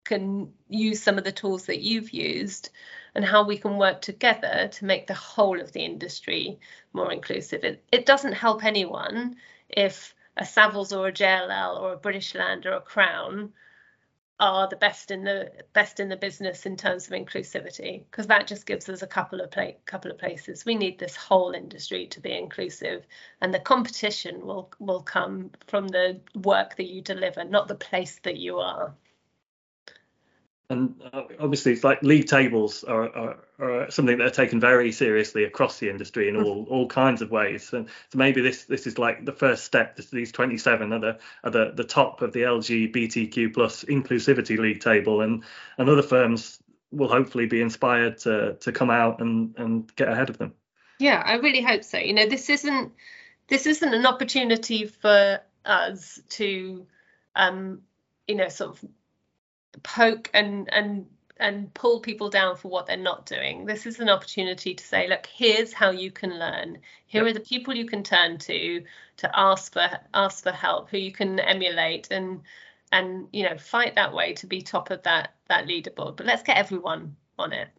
can 0.06 0.52
use 0.70 1.04
some 1.04 1.18
of 1.18 1.24
the 1.24 1.32
tools 1.32 1.66
that 1.66 1.82
you've 1.82 2.12
used 2.12 2.70
and 3.14 3.26
how 3.26 3.46
we 3.46 3.58
can 3.58 3.78
work 3.78 4.02
together 4.02 4.70
to 4.72 4.86
make 4.86 5.06
the 5.06 5.14
whole 5.14 5.60
of 5.60 5.74
the 5.74 5.84
industry 5.84 6.60
more 6.94 7.12
inclusive. 7.12 7.64
It, 7.64 7.84
it 7.92 8.06
doesn't 8.06 8.34
help 8.34 8.64
anyone 8.64 9.36
if 9.70 10.16
a 10.38 10.44
Savills 10.44 10.98
or 10.98 11.10
a 11.10 11.14
JLL 11.14 11.80
or 11.82 11.94
a 11.94 11.98
British 11.98 12.34
Land 12.34 12.66
or 12.66 12.74
a 12.74 12.82
Crown 12.82 13.52
are 14.42 14.68
the 14.70 14.78
best 14.78 15.12
in 15.12 15.24
the 15.26 15.52
best 15.74 16.02
in 16.02 16.10
the 16.10 16.18
business 16.18 16.68
in 16.68 16.78
terms 16.78 17.08
of 17.08 17.14
inclusivity 17.14 18.04
because 18.12 18.28
that 18.28 18.48
just 18.48 18.68
gives 18.68 18.90
us 18.90 19.04
a 19.04 19.08
couple 19.08 19.42
of 19.42 19.52
pla- 19.52 19.74
couple 19.88 20.12
of 20.12 20.20
places. 20.20 20.66
We 20.66 20.76
need 20.76 21.00
this 21.00 21.16
whole 21.18 21.54
industry 21.54 22.08
to 22.10 22.22
be 22.22 22.34
inclusive 22.38 23.08
and 23.42 23.54
the 23.54 23.60
competition 23.62 24.46
will 24.48 24.72
will 24.80 25.04
come 25.04 25.52
from 25.68 25.90
the 25.90 26.22
work 26.44 26.78
that 26.78 26.88
you 26.88 27.02
deliver 27.04 27.46
not 27.46 27.70
the 27.70 27.76
place 27.76 28.20
that 28.24 28.38
you 28.38 28.60
are 28.60 28.96
and 30.72 31.02
uh, 31.12 31.24
obviously 31.40 31.74
it's 31.74 31.84
like 31.84 32.02
league 32.02 32.28
tables 32.28 32.84
are, 32.84 33.10
are, 33.16 33.38
are, 33.60 33.92
something 33.92 34.18
that 34.18 34.28
are 34.28 34.32
taken 34.32 34.60
very 34.60 34.92
seriously 34.92 35.44
across 35.44 35.80
the 35.80 35.90
industry 35.90 36.30
in 36.30 36.38
all 36.38 36.66
all 36.70 36.88
kinds 36.88 37.22
of 37.22 37.30
ways. 37.30 37.74
And 37.74 37.88
so 38.10 38.18
maybe 38.18 38.42
this 38.42 38.64
this 38.64 38.88
is 38.88 38.98
like 38.98 39.26
the 39.26 39.34
first 39.34 39.66
step. 39.66 39.98
These 39.98 40.32
27 40.32 40.94
are 40.94 41.00
the 41.00 41.20
are 41.44 41.52
the, 41.52 41.74
the 41.76 41.84
top 41.84 42.22
of 42.22 42.32
the 42.34 42.42
lgbtq 42.42 43.54
plus 43.54 43.84
inclusivity 43.84 44.58
league 44.58 44.80
table. 44.80 45.22
And 45.22 45.44
and 45.78 45.90
other 45.90 46.04
firms 46.04 46.60
will 46.92 47.10
hopefully 47.10 47.46
be 47.46 47.62
inspired 47.62 48.20
to 48.20 48.54
to 48.62 48.72
come 48.72 48.90
out 48.90 49.22
and 49.22 49.54
and 49.58 49.94
get 49.96 50.08
ahead 50.08 50.30
of 50.30 50.38
them. 50.38 50.54
Yeah 51.00 51.22
i 51.26 51.36
really 51.36 51.62
hope 51.62 51.84
so. 51.84 51.98
You 51.98 52.14
know 52.14 52.28
this 52.28 52.50
isn't 52.50 52.94
this 53.48 53.66
isn't 53.66 53.94
an 53.94 54.06
opportunity 54.06 54.86
for 54.86 55.42
us 55.66 56.20
to 56.30 56.86
um 57.36 57.82
you 58.28 58.36
know 58.36 58.48
sort 58.48 58.72
of 58.72 58.90
poke 59.84 60.30
and 60.34 60.72
and 60.74 61.08
and 61.38 61.74
pull 61.74 62.00
people 62.00 62.30
down 62.30 62.56
for 62.56 62.70
what 62.70 62.86
they're 62.86 62.98
not 62.98 63.26
doing. 63.26 63.66
This 63.66 63.88
is 63.88 64.00
an 64.00 64.10
opportunity 64.10 64.76
to 64.76 64.84
say, 64.84 65.08
look, 65.08 65.26
here's 65.26 65.74
how 65.74 65.90
you 65.90 66.12
can 66.12 66.38
learn. 66.38 66.78
Here 67.08 67.26
yep. 67.26 67.32
are 67.32 67.40
the 67.40 67.44
people 67.44 67.76
you 67.76 67.86
can 67.86 68.04
turn 68.04 68.38
to 68.40 68.84
to 69.18 69.32
ask 69.34 69.74
for 69.74 69.90
ask 70.14 70.44
for 70.44 70.52
help, 70.52 70.90
who 70.90 70.98
you 70.98 71.12
can 71.12 71.40
emulate 71.40 72.10
and 72.12 72.42
and 72.92 73.28
you 73.34 73.44
know 73.44 73.58
fight 73.58 73.96
that 73.96 74.14
way 74.14 74.34
to 74.34 74.48
be 74.48 74.62
top 74.62 74.92
of 74.92 75.04
that 75.04 75.34
that 75.50 75.66
leaderboard. 75.66 76.16
But 76.16 76.28
let's 76.28 76.44
get 76.44 76.58
everyone 76.58 77.16
on 77.40 77.54
it. 77.54 77.70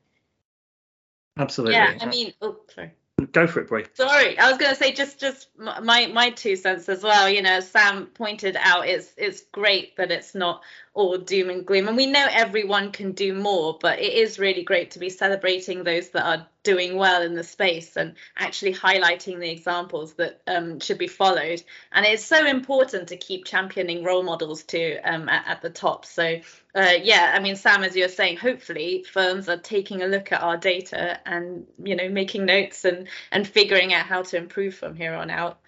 Absolutely. 1.38 1.76
Yeah, 1.76 1.96
I 2.00 2.06
mean, 2.06 2.32
oh, 2.42 2.58
sorry 2.74 2.92
go 3.30 3.46
for 3.46 3.60
it, 3.60 3.68
Brie. 3.68 3.84
Sorry, 3.94 4.38
I 4.38 4.48
was 4.48 4.58
going 4.58 4.72
to 4.72 4.76
say 4.76 4.92
just 4.92 5.20
just 5.20 5.48
my 5.58 6.06
my 6.06 6.30
two 6.30 6.56
cents 6.56 6.88
as 6.88 7.02
well. 7.02 7.28
You 7.28 7.42
know, 7.42 7.60
Sam 7.60 8.06
pointed 8.06 8.56
out, 8.58 8.88
it's 8.88 9.12
it's 9.16 9.42
great 9.52 9.96
that 9.96 10.10
it's 10.10 10.34
not 10.34 10.62
all 10.94 11.16
doom 11.16 11.48
and 11.48 11.64
gloom, 11.64 11.88
and 11.88 11.96
we 11.96 12.06
know 12.06 12.26
everyone 12.30 12.92
can 12.92 13.12
do 13.12 13.34
more, 13.34 13.78
but 13.80 13.98
it 13.98 14.12
is 14.12 14.38
really 14.38 14.62
great 14.62 14.90
to 14.90 14.98
be 14.98 15.08
celebrating 15.08 15.82
those 15.82 16.10
that 16.10 16.24
are 16.24 16.46
doing 16.62 16.96
well 16.96 17.22
in 17.22 17.34
the 17.34 17.42
space 17.42 17.96
and 17.96 18.14
actually 18.36 18.74
highlighting 18.74 19.40
the 19.40 19.50
examples 19.50 20.14
that 20.14 20.42
um, 20.46 20.78
should 20.80 20.98
be 20.98 21.08
followed. 21.08 21.62
And 21.92 22.04
it's 22.04 22.24
so 22.24 22.46
important 22.46 23.08
to 23.08 23.16
keep 23.16 23.46
championing 23.46 24.04
role 24.04 24.22
models 24.22 24.62
too 24.62 24.98
um, 25.04 25.28
at, 25.28 25.46
at, 25.46 25.62
the 25.62 25.70
top. 25.70 26.04
So 26.04 26.40
uh, 26.74 26.92
yeah, 27.02 27.32
I 27.34 27.40
mean, 27.40 27.56
Sam, 27.56 27.84
as 27.84 27.96
you're 27.96 28.08
saying, 28.08 28.36
hopefully 28.36 29.04
firms 29.10 29.48
are 29.48 29.56
taking 29.56 30.02
a 30.02 30.06
look 30.06 30.30
at 30.30 30.42
our 30.42 30.56
data 30.56 31.18
and 31.26 31.66
you 31.82 31.96
know 31.96 32.08
making 32.08 32.44
notes 32.44 32.84
and 32.84 33.08
and 33.30 33.46
figuring 33.46 33.94
out 33.94 34.06
how 34.06 34.22
to 34.22 34.36
improve 34.36 34.74
from 34.74 34.94
here 34.94 35.14
on 35.14 35.30
out. 35.30 35.58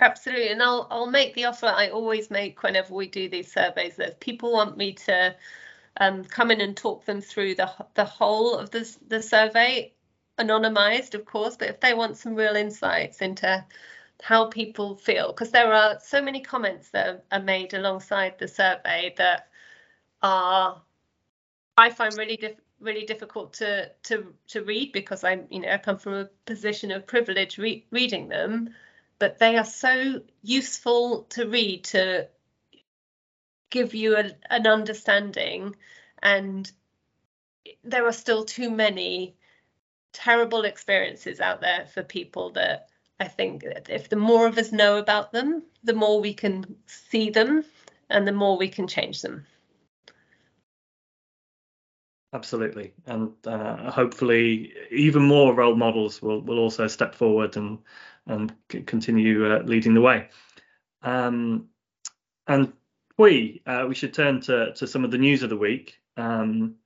Absolutely, 0.00 0.48
and 0.48 0.62
I'll 0.62 0.86
I'll 0.90 1.06
make 1.10 1.34
the 1.34 1.44
offer 1.46 1.66
I 1.66 1.88
always 1.90 2.30
make 2.30 2.62
whenever 2.62 2.94
we 2.94 3.08
do 3.08 3.28
these 3.28 3.52
surveys 3.52 3.96
that 3.96 4.08
if 4.10 4.20
people 4.20 4.52
want 4.52 4.76
me 4.76 4.92
to 4.94 5.36
um, 5.98 6.24
come 6.24 6.50
in 6.50 6.60
and 6.60 6.76
talk 6.76 7.04
them 7.06 7.20
through 7.22 7.56
the 7.56 7.70
the 7.94 8.04
whole 8.06 8.56
of 8.56 8.70
the 8.70 8.90
the 9.08 9.22
survey, 9.22 9.94
anonymized, 10.38 11.14
of 11.14 11.24
course, 11.26 11.56
but 11.56 11.68
if 11.70 11.80
they 11.80 11.94
want 11.94 12.16
some 12.18 12.34
real 12.34 12.56
insights 12.56 13.22
into 13.22 13.64
how 14.22 14.46
people 14.48 14.96
feel, 14.96 15.28
because 15.32 15.52
there 15.52 15.72
are 15.72 16.00
so 16.00 16.22
many 16.22 16.40
comments 16.40 16.90
that 16.90 17.24
are 17.32 17.42
made 17.42 17.74
alongside 17.74 18.38
the 18.38 18.48
survey 18.48 19.14
that 19.18 19.48
are 20.22 20.82
I 21.78 21.90
find 21.90 22.16
really 22.16 22.36
diff- 22.36 22.60
really 22.80 23.04
difficult 23.06 23.54
to 23.54 23.90
to 24.04 24.34
to 24.48 24.62
read 24.64 24.92
because 24.92 25.24
I'm 25.24 25.46
you 25.50 25.60
know 25.60 25.72
I 25.72 25.78
come 25.78 25.98
from 25.98 26.14
a 26.14 26.26
position 26.46 26.90
of 26.90 27.06
privilege 27.06 27.58
re- 27.58 27.86
reading 27.90 28.28
them 28.28 28.74
but 29.18 29.38
they 29.38 29.56
are 29.56 29.64
so 29.64 30.20
useful 30.42 31.22
to 31.30 31.48
read 31.48 31.84
to 31.84 32.28
give 33.70 33.94
you 33.94 34.16
a, 34.16 34.30
an 34.50 34.66
understanding 34.66 35.74
and 36.22 36.70
there 37.84 38.06
are 38.06 38.12
still 38.12 38.44
too 38.44 38.70
many 38.70 39.36
terrible 40.12 40.64
experiences 40.64 41.40
out 41.40 41.60
there 41.60 41.86
for 41.86 42.02
people 42.02 42.50
that 42.50 42.88
I 43.18 43.28
think 43.28 43.64
if 43.88 44.08
the 44.08 44.16
more 44.16 44.46
of 44.46 44.58
us 44.58 44.72
know 44.72 44.98
about 44.98 45.32
them, 45.32 45.62
the 45.84 45.94
more 45.94 46.20
we 46.20 46.34
can 46.34 46.76
see 46.86 47.30
them 47.30 47.64
and 48.10 48.26
the 48.26 48.32
more 48.32 48.56
we 48.56 48.68
can 48.68 48.86
change 48.86 49.22
them. 49.22 49.46
Absolutely, 52.32 52.92
and 53.06 53.32
uh, 53.46 53.90
hopefully 53.90 54.74
even 54.90 55.22
more 55.22 55.54
role 55.54 55.76
models 55.76 56.20
will, 56.20 56.42
will 56.42 56.58
also 56.58 56.86
step 56.86 57.14
forward 57.14 57.56
and 57.56 57.78
and 58.26 58.52
c- 58.70 58.82
continue 58.82 59.52
uh, 59.52 59.62
leading 59.62 59.94
the 59.94 60.00
way. 60.00 60.28
Um, 61.02 61.68
and 62.46 62.72
we 63.18 63.62
uh, 63.66 63.84
we 63.88 63.94
should 63.94 64.14
turn 64.14 64.40
to 64.42 64.72
to 64.74 64.86
some 64.86 65.04
of 65.04 65.10
the 65.10 65.18
news 65.18 65.42
of 65.42 65.50
the 65.50 65.56
week. 65.56 65.98
Um, 66.16 66.76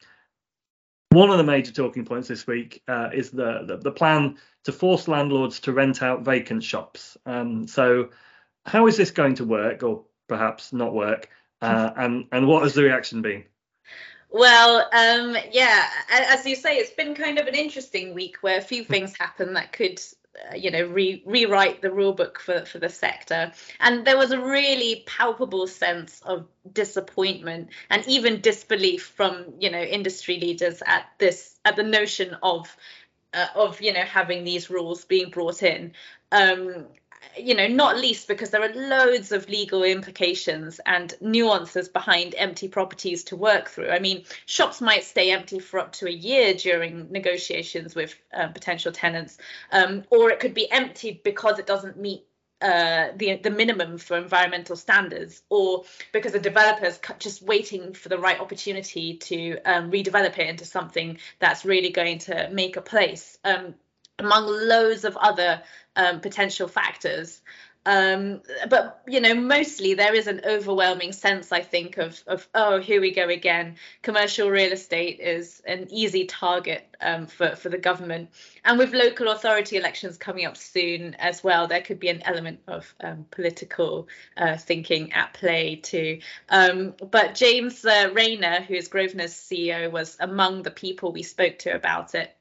one 1.11 1.31
of 1.31 1.39
the 1.39 1.45
major 1.45 1.73
talking 1.73 2.05
points 2.05 2.29
this 2.29 2.47
week 2.47 2.83
uh, 2.87 3.11
is 3.13 3.31
the, 3.31 3.65
the, 3.67 3.79
the 3.79 3.91
plan 3.91 4.39
to 4.65 4.73
force 4.73 5.09
landlords 5.09 5.59
to 5.61 5.73
rent 5.73 6.03
out 6.03 6.23
vacant 6.23 6.63
shops. 6.63 7.17
Um, 7.27 7.67
so, 7.67 8.11
how 8.65 8.87
is 8.87 8.97
this 8.97 9.11
going 9.11 9.35
to 9.37 9.45
work, 9.45 9.83
or 9.83 10.05
perhaps 10.29 10.73
not 10.73 10.95
work? 10.95 11.29
Uh, 11.61 11.91
and 11.97 12.27
and 12.31 12.47
what 12.47 12.63
has 12.63 12.75
the 12.75 12.85
reaction 12.85 13.23
been? 13.23 13.45
Well, 14.33 14.89
um, 14.93 15.37
yeah, 15.51 15.89
as 16.09 16.47
you 16.47 16.55
say, 16.55 16.77
it's 16.77 16.93
been 16.93 17.17
kind 17.17 17.39
of 17.39 17.49
an 17.49 17.57
interesting 17.57 18.15
week 18.15 18.37
where 18.43 18.59
a 18.59 18.63
few 18.63 18.85
things 18.93 19.17
happen 19.19 19.55
that 19.55 19.73
could 19.73 20.01
uh, 20.51 20.55
you 20.55 20.71
know 20.71 20.85
re- 20.85 21.23
rewrite 21.27 21.83
the 21.83 21.91
rule 21.91 22.13
book 22.13 22.41
for 22.41 22.65
for 22.65 22.79
the 22.79 22.89
sector. 22.89 23.53
And 23.81 24.07
there 24.07 24.17
was 24.17 24.31
a 24.31 24.41
really 24.41 25.05
palpable 25.07 25.67
sense 25.67 26.21
of 26.23 26.47
disappointment 26.73 27.71
and 27.91 28.07
even 28.07 28.41
disbelief 28.41 29.07
from 29.07 29.55
you 29.59 29.71
know 29.71 29.83
industry 29.83 30.39
leaders 30.39 30.83
at 30.87 31.07
this 31.19 31.59
at 31.65 31.77
the 31.77 31.83
notion 31.83 32.37
of 32.43 32.77
uh, 33.35 33.47
of 33.55 33.81
you 33.81 33.93
know 33.93 34.03
having 34.03 34.45
these 34.45 34.71
rules 34.71 35.05
being 35.05 35.31
brought 35.31 35.63
in. 35.63 35.93
Um, 36.33 36.87
you 37.37 37.55
know, 37.55 37.67
not 37.67 37.99
least 37.99 38.29
because 38.29 38.51
there 38.51 38.63
are 38.63 38.75
loads 38.75 39.33
of 39.33 39.49
legal 39.49 39.83
implications 39.83 40.81
and 40.87 41.15
nuances 41.21 41.89
behind 41.89 42.35
empty 42.37 42.69
properties 42.69 43.25
to 43.25 43.37
work 43.37 43.69
through. 43.69 43.91
I 43.91 43.99
mean, 43.99 44.25
shops 44.47 44.81
might 44.81 45.05
stay 45.05 45.31
empty 45.31 45.59
for 45.59 45.81
up 45.81 45.93
to 45.93 46.07
a 46.07 46.11
year 46.11 46.55
during 46.55 47.11
negotiations 47.11 47.95
with 47.95 48.15
uh, 48.33 48.49
potential 48.49 48.93
tenants, 48.93 49.39
um, 49.73 50.05
or 50.11 50.31
it 50.31 50.41
could 50.41 50.55
be 50.55 50.71
empty 50.71 51.21
because 51.25 51.59
it 51.59 51.67
doesn't 51.67 51.99
meet 51.99 52.25
uh, 52.61 53.09
the 53.17 53.37
the 53.37 53.51
minimum 53.51 53.97
for 53.97 54.19
environmental 54.19 54.77
standards, 54.77 55.43
or 55.49 55.85
because 56.13 56.35
a 56.35 56.39
developer 56.39 56.85
is 56.85 57.01
just 57.19 57.41
waiting 57.43 57.95
for 57.95 58.11
the 58.11 58.19
right 58.19 58.39
opportunity 58.39 59.17
to 59.17 59.59
um, 59.65 59.91
redevelop 59.91 60.39
it 60.39 60.49
into 60.49 60.65
something 60.67 61.17
that's 61.39 61.65
really 61.65 61.91
going 61.91 62.19
to 62.19 62.51
make 62.53 62.77
a 62.77 62.83
place. 62.83 63.39
Um, 63.45 63.75
among 64.21 64.47
loads 64.47 65.05
of 65.05 65.17
other 65.17 65.63
um, 65.97 66.21
potential 66.21 66.69
factors. 66.69 67.41
Um, 67.87 68.43
but 68.69 69.01
you 69.09 69.23
know, 69.23 69.35
mostly 69.35 69.95
there 69.95 70.15
is 70.15 70.27
an 70.27 70.43
overwhelming 70.45 71.13
sense, 71.13 71.51
I 71.51 71.63
think, 71.63 71.97
of 71.97 72.23
of 72.27 72.47
oh, 72.55 72.79
here 72.79 73.01
we 73.01 73.11
go 73.11 73.27
again. 73.29 73.77
Commercial 74.03 74.51
real 74.51 74.73
estate 74.73 75.19
is 75.19 75.63
an 75.67 75.89
easy 75.91 76.27
target 76.27 76.87
um, 77.01 77.27
for 77.27 77.57
for 77.57 77.71
the 77.71 77.79
government, 77.79 78.29
and 78.67 78.79
with 78.79 78.93
local 78.93 79.29
authority 79.29 79.79
elections 79.79 80.19
coming 80.19 80.45
up 80.45 80.59
soon 80.59 81.15
as 81.15 81.43
well, 81.43 81.69
there 81.69 81.81
could 81.81 81.99
be 81.99 82.11
an 82.11 82.23
element 82.27 82.61
of 82.67 82.95
um, 83.01 83.25
political 83.31 84.09
uh, 84.37 84.59
thinking 84.59 85.15
at 85.15 85.33
play 85.33 85.77
too. 85.77 86.21
Um, 86.51 86.95
but 87.11 87.35
James 87.35 87.83
uh, 87.83 88.11
Raynor, 88.13 88.61
who 88.61 88.75
is 88.75 88.89
Grosvenor's 88.89 89.33
CEO, 89.33 89.91
was 89.91 90.19
among 90.21 90.65
the 90.65 90.71
people 90.71 91.13
we 91.13 91.23
spoke 91.23 91.59
to 91.61 91.75
about 91.75 92.15
it 92.15 92.37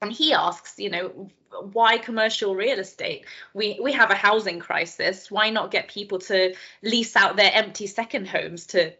and 0.00 0.12
he 0.12 0.32
asks, 0.32 0.78
you 0.78 0.90
know, 0.90 1.30
why 1.72 1.98
commercial 1.98 2.54
real 2.54 2.78
estate? 2.78 3.24
We 3.54 3.78
we 3.82 3.92
have 3.92 4.10
a 4.10 4.14
housing 4.14 4.58
crisis. 4.58 5.30
Why 5.30 5.50
not 5.50 5.70
get 5.70 5.88
people 5.88 6.18
to 6.20 6.54
lease 6.82 7.16
out 7.16 7.36
their 7.36 7.50
empty 7.52 7.86
second 7.86 8.28
homes 8.28 8.66
to 8.68 8.92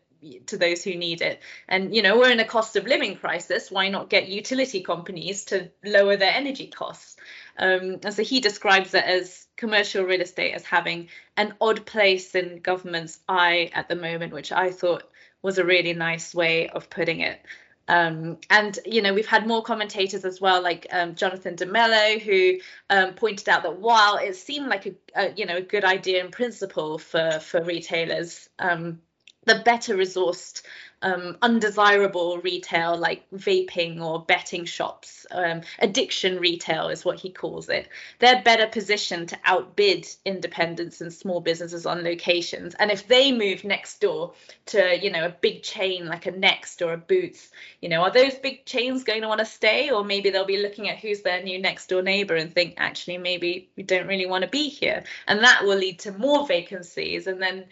to 0.46 0.56
those 0.56 0.82
who 0.82 0.96
need 0.96 1.22
it? 1.22 1.40
And 1.68 1.94
you 1.94 2.02
know, 2.02 2.18
we're 2.18 2.32
in 2.32 2.40
a 2.40 2.44
cost 2.44 2.76
of 2.76 2.86
living 2.86 3.16
crisis. 3.16 3.70
Why 3.70 3.88
not 3.88 4.10
get 4.10 4.28
utility 4.28 4.82
companies 4.82 5.44
to 5.46 5.70
lower 5.84 6.16
their 6.16 6.32
energy 6.32 6.66
costs? 6.66 7.16
Um, 7.58 7.98
and 8.02 8.14
so 8.14 8.22
he 8.22 8.40
describes 8.40 8.94
it 8.94 9.04
as 9.04 9.46
commercial 9.56 10.04
real 10.04 10.20
estate 10.20 10.54
as 10.54 10.64
having 10.64 11.08
an 11.36 11.54
odd 11.60 11.84
place 11.84 12.34
in 12.34 12.60
government's 12.60 13.18
eye 13.28 13.70
at 13.74 13.88
the 13.88 13.96
moment, 13.96 14.32
which 14.32 14.52
I 14.52 14.70
thought 14.70 15.04
was 15.42 15.58
a 15.58 15.64
really 15.64 15.92
nice 15.92 16.34
way 16.34 16.68
of 16.68 16.90
putting 16.90 17.20
it. 17.20 17.40
Um, 17.88 18.36
and 18.50 18.78
you 18.84 19.00
know 19.00 19.14
we've 19.14 19.26
had 19.26 19.46
more 19.46 19.62
commentators 19.62 20.24
as 20.24 20.40
well, 20.40 20.62
like 20.62 20.86
um, 20.92 21.14
Jonathan 21.14 21.56
de 21.56 21.66
Mello, 21.66 22.18
who 22.18 22.58
um, 22.90 23.14
pointed 23.14 23.48
out 23.48 23.62
that 23.62 23.78
while 23.78 24.16
it 24.16 24.36
seemed 24.36 24.68
like 24.68 24.86
a, 24.86 24.94
a, 25.14 25.32
you 25.34 25.46
know 25.46 25.56
a 25.56 25.62
good 25.62 25.84
idea 25.84 26.22
in 26.22 26.30
principle 26.30 26.98
for 26.98 27.40
for 27.40 27.62
retailers, 27.62 28.48
um, 28.58 29.00
the 29.46 29.62
better 29.64 29.96
resourced 29.96 30.62
um, 31.02 31.36
undesirable 31.42 32.38
retail 32.38 32.96
like 32.96 33.24
vaping 33.30 34.02
or 34.02 34.24
betting 34.24 34.64
shops. 34.64 35.26
Um, 35.30 35.62
addiction 35.78 36.38
retail 36.38 36.88
is 36.88 37.04
what 37.04 37.20
he 37.20 37.30
calls 37.30 37.68
it. 37.68 37.88
They're 38.18 38.42
better 38.42 38.66
positioned 38.66 39.28
to 39.30 39.38
outbid 39.44 40.08
independents 40.24 41.00
and 41.00 41.12
small 41.12 41.40
businesses 41.40 41.86
on 41.86 42.02
locations. 42.02 42.74
And 42.74 42.90
if 42.90 43.06
they 43.06 43.32
move 43.32 43.64
next 43.64 44.00
door 44.00 44.32
to, 44.66 44.98
you 45.00 45.10
know, 45.10 45.26
a 45.26 45.36
big 45.40 45.62
chain 45.62 46.06
like 46.06 46.26
a 46.26 46.30
Next 46.30 46.82
or 46.82 46.92
a 46.92 46.98
Boots, 46.98 47.50
you 47.80 47.88
know, 47.88 48.02
are 48.02 48.12
those 48.12 48.34
big 48.34 48.64
chains 48.64 49.04
going 49.04 49.22
to 49.22 49.28
want 49.28 49.40
to 49.40 49.46
stay? 49.46 49.90
Or 49.90 50.04
maybe 50.04 50.30
they'll 50.30 50.44
be 50.44 50.62
looking 50.62 50.88
at 50.88 50.98
who's 50.98 51.22
their 51.22 51.42
new 51.42 51.60
next 51.60 51.88
door 51.88 52.02
neighbor 52.02 52.34
and 52.34 52.52
think, 52.52 52.74
actually, 52.76 53.18
maybe 53.18 53.70
we 53.76 53.82
don't 53.82 54.06
really 54.06 54.26
want 54.26 54.42
to 54.42 54.50
be 54.50 54.68
here. 54.68 55.04
And 55.26 55.40
that 55.44 55.64
will 55.64 55.76
lead 55.76 56.00
to 56.00 56.12
more 56.12 56.46
vacancies. 56.46 57.26
And 57.26 57.40
then 57.40 57.64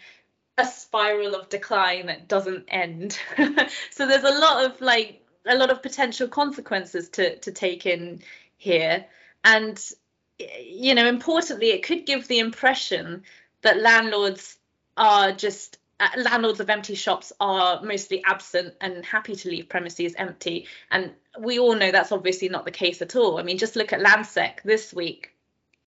a 0.57 0.65
spiral 0.65 1.35
of 1.35 1.49
decline 1.49 2.07
that 2.07 2.27
doesn't 2.27 2.65
end. 2.67 3.19
so 3.91 4.07
there's 4.07 4.23
a 4.23 4.39
lot 4.39 4.65
of 4.65 4.81
like 4.81 5.21
a 5.45 5.55
lot 5.55 5.69
of 5.69 5.81
potential 5.81 6.27
consequences 6.27 7.09
to 7.09 7.37
to 7.39 7.51
take 7.51 7.85
in 7.85 8.21
here. 8.57 9.05
And 9.43 9.79
you 10.39 10.95
know 10.95 11.07
importantly 11.07 11.69
it 11.69 11.83
could 11.83 12.05
give 12.05 12.27
the 12.27 12.39
impression 12.39 13.23
that 13.61 13.81
landlords 13.81 14.57
are 14.95 15.31
just 15.31 15.77
uh, 15.99 16.09
landlords 16.17 16.59
of 16.59 16.69
empty 16.69 16.93
shops 16.93 17.33
are 17.39 17.81
mostly 17.81 18.23
absent 18.23 18.75
and 18.81 19.03
happy 19.03 19.35
to 19.35 19.49
leave 19.49 19.67
premises 19.67 20.13
empty. 20.17 20.67
And 20.91 21.11
we 21.39 21.57
all 21.57 21.75
know 21.75 21.91
that's 21.91 22.11
obviously 22.11 22.49
not 22.49 22.65
the 22.65 22.71
case 22.71 23.01
at 23.01 23.15
all. 23.15 23.39
I 23.39 23.43
mean 23.43 23.57
just 23.57 23.75
look 23.75 23.93
at 23.93 24.01
landsec 24.01 24.63
this 24.63 24.93
week 24.93 25.33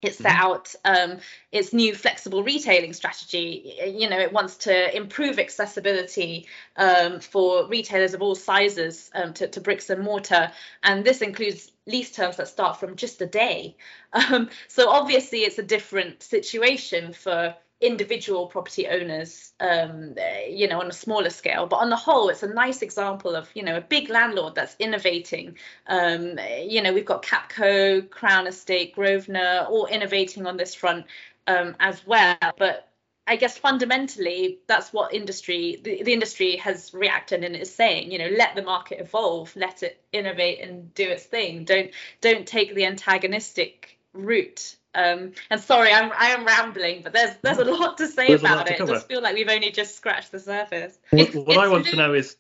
it 0.02 0.16
set 0.16 0.32
mm-hmm. 0.32 0.46
out 0.46 0.76
um, 0.86 1.18
its 1.52 1.74
new 1.74 1.94
flexible 1.94 2.44
retailing 2.44 2.94
strategy. 2.94 3.76
You 3.86 4.10
know, 4.10 4.20
it 4.20 4.32
wants 4.32 4.58
to 4.58 4.96
improve 4.96 5.40
accessibility 5.40 6.48
um, 6.78 7.20
for 7.20 7.68
retailers 7.68 8.14
of 8.14 8.22
all 8.22 8.36
sizes 8.36 9.12
um, 9.14 9.34
to, 9.34 9.48
to, 9.48 9.60
bricks 9.60 9.90
and 9.90 10.04
mortar, 10.04 10.52
and 10.84 11.04
this 11.04 11.22
includes 11.22 11.72
lease 11.86 12.12
terms 12.12 12.38
that 12.38 12.48
start 12.48 12.80
from 12.80 12.96
just 12.96 13.22
a 13.22 13.28
day. 13.28 13.76
Um, 14.12 14.50
so 14.68 14.90
obviously, 14.90 15.42
it's 15.42 15.60
a 15.60 15.64
different 15.64 16.24
situation 16.24 17.14
for 17.14 17.56
individual 17.82 18.48
property 18.48 18.88
owners 18.88 19.54
um, 19.62 20.14
you 20.50 20.68
know 20.68 20.82
on 20.82 20.88
a 20.88 20.94
smaller 20.94 21.30
scale. 21.30 21.66
But 21.66 21.78
on 21.78 21.90
the 21.90 21.96
whole 21.96 22.30
it's 22.30 22.44
a 22.44 22.54
nice 22.54 22.82
example 22.82 23.36
of 23.36 23.50
you 23.54 23.64
know 23.64 23.78
a 23.78 23.82
big 23.82 24.10
landlord 24.10 24.56
that's 24.56 24.76
innovating. 24.80 25.58
Um, 25.88 26.40
you 26.62 26.82
know 26.82 26.94
we've 26.94 27.06
got 27.06 27.24
capco 27.24 28.10
crown 28.10 28.48
estate 28.48 28.96
grosvenor 28.96 29.66
all 29.70 29.86
innovating 29.86 30.46
on 30.46 30.58
this 30.58 30.76
front 30.76 31.06
um, 31.48 31.76
as 31.80 32.06
well. 32.06 32.38
But 32.58 32.90
I 33.30 33.36
guess 33.36 33.60
fundamentally 33.60 34.60
that's 34.66 34.92
what 34.92 35.14
industry 35.14 35.80
the, 35.84 36.02
the 36.02 36.14
industry 36.14 36.56
has 36.58 36.92
reacted 36.96 37.44
and 37.44 37.56
is 37.56 37.74
saying, 37.74 38.12
you 38.12 38.18
know, 38.18 38.30
let 38.36 38.56
the 38.56 38.64
market 38.64 39.00
evolve, 39.00 39.56
let 39.56 39.84
it 39.84 40.02
innovate 40.12 40.62
and 40.62 40.92
do 40.96 41.08
its 41.08 41.24
thing. 41.24 41.64
Don't 41.64 41.92
don't 42.22 42.48
take 42.48 42.74
the 42.74 42.86
antagonistic 42.86 44.00
route 44.14 44.76
um, 44.96 45.34
and 45.50 45.62
sorry, 45.62 45.92
I'm 45.94 46.12
I 46.12 46.28
am 46.28 46.46
rambling, 46.46 47.04
but 47.04 47.14
there's 47.14 47.36
there's 47.42 47.60
a 47.60 47.66
lot 47.66 47.98
to 48.00 48.08
say 48.08 48.28
there's 48.28 48.42
about 48.42 48.70
it. 48.70 48.82
I 48.82 48.86
just 48.86 49.08
feel 49.08 49.22
like 49.22 49.36
we've 49.36 49.50
only 49.50 49.72
just 49.72 49.96
scratched 49.96 50.32
the 50.32 50.40
surface. 50.40 50.98
What, 51.12 51.22
it's, 51.22 51.36
what 51.36 51.48
it's 51.50 51.58
I 51.58 51.68
want 51.68 51.86
to 51.88 51.96
know 51.96 52.14
is 52.14 52.38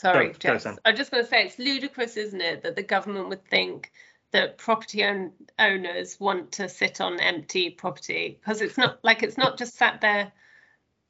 sorry, 0.00 0.32
go, 0.32 0.58
go, 0.58 0.76
I'm 0.84 0.96
just 0.96 1.10
going 1.10 1.22
to 1.22 1.30
say 1.30 1.44
it's 1.44 1.58
ludicrous, 1.58 2.16
isn't 2.16 2.40
it, 2.40 2.62
that 2.62 2.74
the 2.74 2.82
government 2.82 3.28
would 3.28 3.44
think 3.44 3.92
that 4.32 4.58
property 4.58 5.04
own, 5.04 5.32
owners 5.58 6.18
want 6.18 6.52
to 6.52 6.68
sit 6.68 7.00
on 7.00 7.20
empty 7.20 7.70
property 7.70 8.38
because 8.40 8.60
it's 8.60 8.76
not 8.76 8.98
like 9.04 9.22
it's 9.22 9.38
not 9.38 9.56
just 9.56 9.76
sat 9.76 10.00
there 10.00 10.32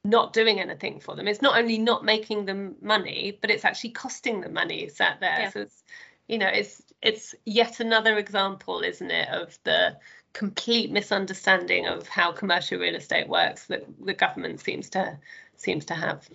not 0.05 0.33
doing 0.33 0.61
anything 0.61 0.99
for 1.01 1.15
them. 1.15 1.29
It's 1.29 1.43
not 1.43 1.57
only 1.57 1.79
not 1.79 2.05
making 2.05 2.45
them 2.45 2.75
money, 2.83 3.39
but 3.41 3.51
it's 3.51 3.65
actually 3.65 3.91
costing 3.91 4.41
them 4.41 4.53
money 4.53 4.89
sat 4.89 5.21
there. 5.21 5.41
Yeah. 5.41 5.51
So 5.51 5.61
it's 5.61 5.83
you 6.29 6.39
know 6.39 6.49
it's 6.49 6.83
it's 7.01 7.35
yet 7.47 7.81
another 7.81 8.19
example, 8.19 8.81
isn't 8.81 9.11
it, 9.11 9.29
of 9.29 9.59
the 9.65 9.97
complete 10.33 10.91
misunderstanding 10.91 11.87
of 11.87 12.09
how 12.09 12.33
commercial 12.33 12.79
real 12.79 12.95
estate 12.95 13.29
works 13.29 13.67
that 13.67 13.85
the 14.05 14.15
government 14.15 14.61
seems 14.61 14.89
to 14.91 15.19
seems 15.57 15.85
to 15.87 15.95
have. 15.95 16.29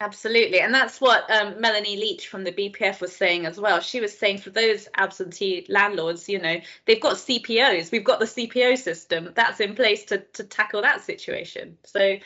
Absolutely, 0.00 0.60
and 0.60 0.72
that's 0.72 1.00
what 1.00 1.28
um, 1.28 1.60
Melanie 1.60 1.96
Leach 1.96 2.28
from 2.28 2.44
the 2.44 2.52
BPF 2.52 3.00
was 3.00 3.14
saying 3.14 3.46
as 3.46 3.58
well. 3.58 3.80
She 3.80 4.00
was 4.00 4.16
saying 4.16 4.38
for 4.38 4.50
those 4.50 4.86
absentee 4.94 5.66
landlords, 5.68 6.28
you 6.28 6.38
know, 6.38 6.60
they've 6.86 7.00
got 7.00 7.16
CPOs. 7.16 7.90
We've 7.90 8.04
got 8.04 8.20
the 8.20 8.26
CPO 8.26 8.78
system 8.78 9.32
that's 9.34 9.58
in 9.58 9.74
place 9.74 10.04
to 10.06 10.18
to 10.18 10.44
tackle 10.44 10.82
that 10.82 11.02
situation. 11.02 11.78
So 11.84 12.18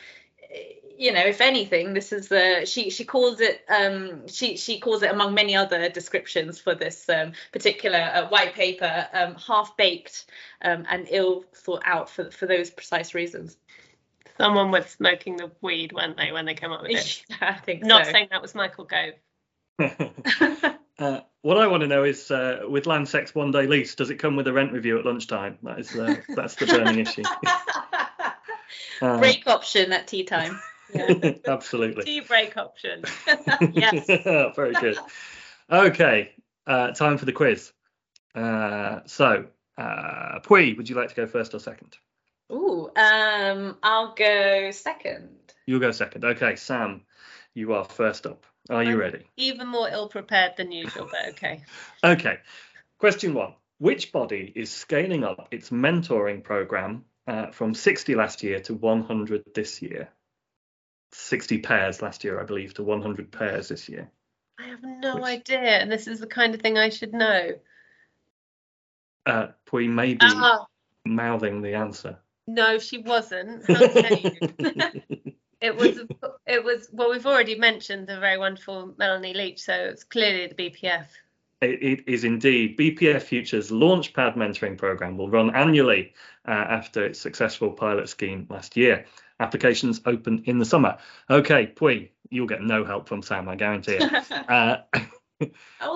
you 1.03 1.11
know, 1.11 1.25
if 1.25 1.41
anything, 1.41 1.93
this 1.93 2.13
is 2.13 2.29
the 2.29 2.65
she 2.65 2.89
she 2.89 3.03
calls 3.03 3.41
it 3.41 3.65
um, 3.67 4.25
she 4.29 4.55
she 4.55 4.79
calls 4.79 5.03
it 5.03 5.11
among 5.11 5.33
many 5.33 5.53
other 5.53 5.89
descriptions 5.89 6.59
for 6.59 6.75
this 6.75 7.09
um, 7.09 7.33
particular 7.51 7.99
uh, 7.99 8.29
white 8.29 8.53
paper 8.53 9.07
um, 9.11 9.35
half 9.35 9.75
baked 9.75 10.25
um, 10.61 10.85
and 10.89 11.07
ill 11.11 11.43
thought 11.53 11.83
out 11.85 12.09
for 12.09 12.31
for 12.31 12.45
those 12.45 12.69
precise 12.69 13.13
reasons. 13.13 13.57
Someone 14.37 14.71
was 14.71 14.85
smoking 14.85 15.35
the 15.35 15.51
weed, 15.61 15.91
weren't 15.91 16.15
they, 16.15 16.31
when 16.31 16.45
they 16.45 16.55
came 16.55 16.71
up 16.71 16.81
with 16.81 16.91
it? 16.91 17.23
I 17.41 17.53
think 17.53 17.83
Not 17.83 18.05
so. 18.05 18.13
saying 18.13 18.29
that 18.31 18.41
was 18.41 18.55
Michael 18.55 18.85
Gove. 18.85 19.13
uh, 20.99 21.19
what 21.41 21.57
I 21.57 21.67
want 21.67 21.81
to 21.81 21.87
know 21.87 22.03
is, 22.03 22.31
uh, 22.31 22.61
with 22.67 22.87
Landsec's 22.87 23.35
one 23.35 23.51
day 23.51 23.67
lease, 23.67 23.93
does 23.93 24.09
it 24.09 24.15
come 24.15 24.35
with 24.35 24.47
a 24.47 24.53
rent 24.53 24.71
review 24.71 24.97
at 24.97 25.05
lunchtime? 25.05 25.59
That 25.61 25.79
is, 25.79 25.95
uh, 25.95 26.15
that's 26.29 26.55
the 26.55 26.65
burning 26.65 26.99
issue. 26.99 27.23
Uh, 29.01 29.19
Break 29.19 29.45
option 29.47 29.91
at 29.91 30.07
tea 30.07 30.23
time. 30.23 30.59
Absolutely. 31.47 32.03
Tea 32.03 32.19
break 32.21 32.57
option. 32.57 33.03
yes. 33.73 34.05
Very 34.55 34.73
good. 34.73 34.97
Okay, 35.69 36.33
uh, 36.67 36.91
time 36.91 37.17
for 37.17 37.25
the 37.25 37.31
quiz. 37.31 37.71
Uh, 38.35 38.99
so, 39.05 39.45
uh, 39.77 40.39
Pui, 40.39 40.75
would 40.77 40.89
you 40.89 40.95
like 40.95 41.09
to 41.09 41.15
go 41.15 41.27
first 41.27 41.53
or 41.53 41.59
second? 41.59 41.97
Ooh, 42.51 42.89
um, 42.95 43.77
I'll 43.81 44.13
go 44.13 44.71
second. 44.71 45.29
You'll 45.65 45.79
go 45.79 45.91
second. 45.91 46.25
Okay, 46.25 46.55
Sam, 46.55 47.01
you 47.53 47.73
are 47.73 47.85
first 47.85 48.25
up. 48.25 48.45
Are 48.69 48.83
you 48.83 48.91
I'm 48.91 48.99
ready? 48.99 49.25
Even 49.37 49.67
more 49.67 49.89
ill 49.89 50.07
prepared 50.07 50.53
than 50.57 50.71
usual, 50.71 51.09
but 51.11 51.33
okay. 51.33 51.63
okay. 52.03 52.37
Question 52.97 53.33
one. 53.33 53.53
Which 53.79 54.13
body 54.13 54.51
is 54.55 54.71
scaling 54.71 55.23
up 55.25 55.49
its 55.51 55.69
mentoring 55.69 56.43
program 56.43 57.05
uh, 57.27 57.47
from 57.51 57.73
60 57.73 58.15
last 58.15 58.43
year 58.43 58.59
to 58.61 58.73
100 58.73 59.53
this 59.53 59.81
year? 59.81 60.09
60 61.13 61.59
pairs 61.59 62.01
last 62.01 62.23
year, 62.23 62.39
I 62.39 62.43
believe, 62.43 62.73
to 62.75 62.83
100 62.83 63.31
pairs 63.31 63.69
this 63.69 63.87
year. 63.87 64.09
I 64.59 64.67
have 64.67 64.83
no 64.83 65.15
Which, 65.15 65.23
idea, 65.23 65.59
and 65.59 65.91
this 65.91 66.07
is 66.07 66.19
the 66.19 66.27
kind 66.27 66.53
of 66.53 66.61
thing 66.61 66.77
I 66.77 66.89
should 66.89 67.13
know. 67.13 67.51
Uh, 69.25 69.47
we 69.71 69.87
may 69.87 70.13
be 70.13 70.19
uh, 70.21 70.59
mouthing 71.05 71.61
the 71.61 71.75
answer. 71.75 72.19
No, 72.47 72.77
she 72.77 72.99
wasn't. 72.99 73.63
it 75.61 75.75
was. 75.75 75.99
It 76.45 76.63
was. 76.63 76.89
Well, 76.91 77.09
we've 77.09 77.25
already 77.25 77.57
mentioned 77.57 78.07
the 78.07 78.19
very 78.19 78.37
wonderful 78.37 78.93
Melanie 78.97 79.33
Leach, 79.33 79.61
so 79.61 79.73
it's 79.73 80.03
clearly 80.03 80.47
the 80.47 80.55
BPF. 80.55 81.05
It, 81.63 81.81
it 81.81 82.03
is 82.07 82.23
indeed. 82.23 82.77
BPF 82.77 83.21
Futures 83.21 83.71
Launchpad 83.71 84.35
Mentoring 84.35 84.77
Program 84.77 85.17
will 85.17 85.29
run 85.29 85.55
annually 85.55 86.13
uh, 86.47 86.51
after 86.51 87.05
its 87.05 87.19
successful 87.19 87.71
pilot 87.71 88.09
scheme 88.09 88.47
last 88.49 88.75
year. 88.75 89.05
Applications 89.39 90.01
open 90.05 90.43
in 90.45 90.59
the 90.59 90.65
summer. 90.65 90.97
Okay, 91.29 91.67
Pui, 91.67 92.09
you'll 92.29 92.47
get 92.47 92.61
no 92.61 92.83
help 92.83 93.07
from 93.07 93.21
Sam, 93.21 93.47
I 93.47 93.55
guarantee 93.55 93.97
it. 93.99 94.31
uh, 94.49 94.77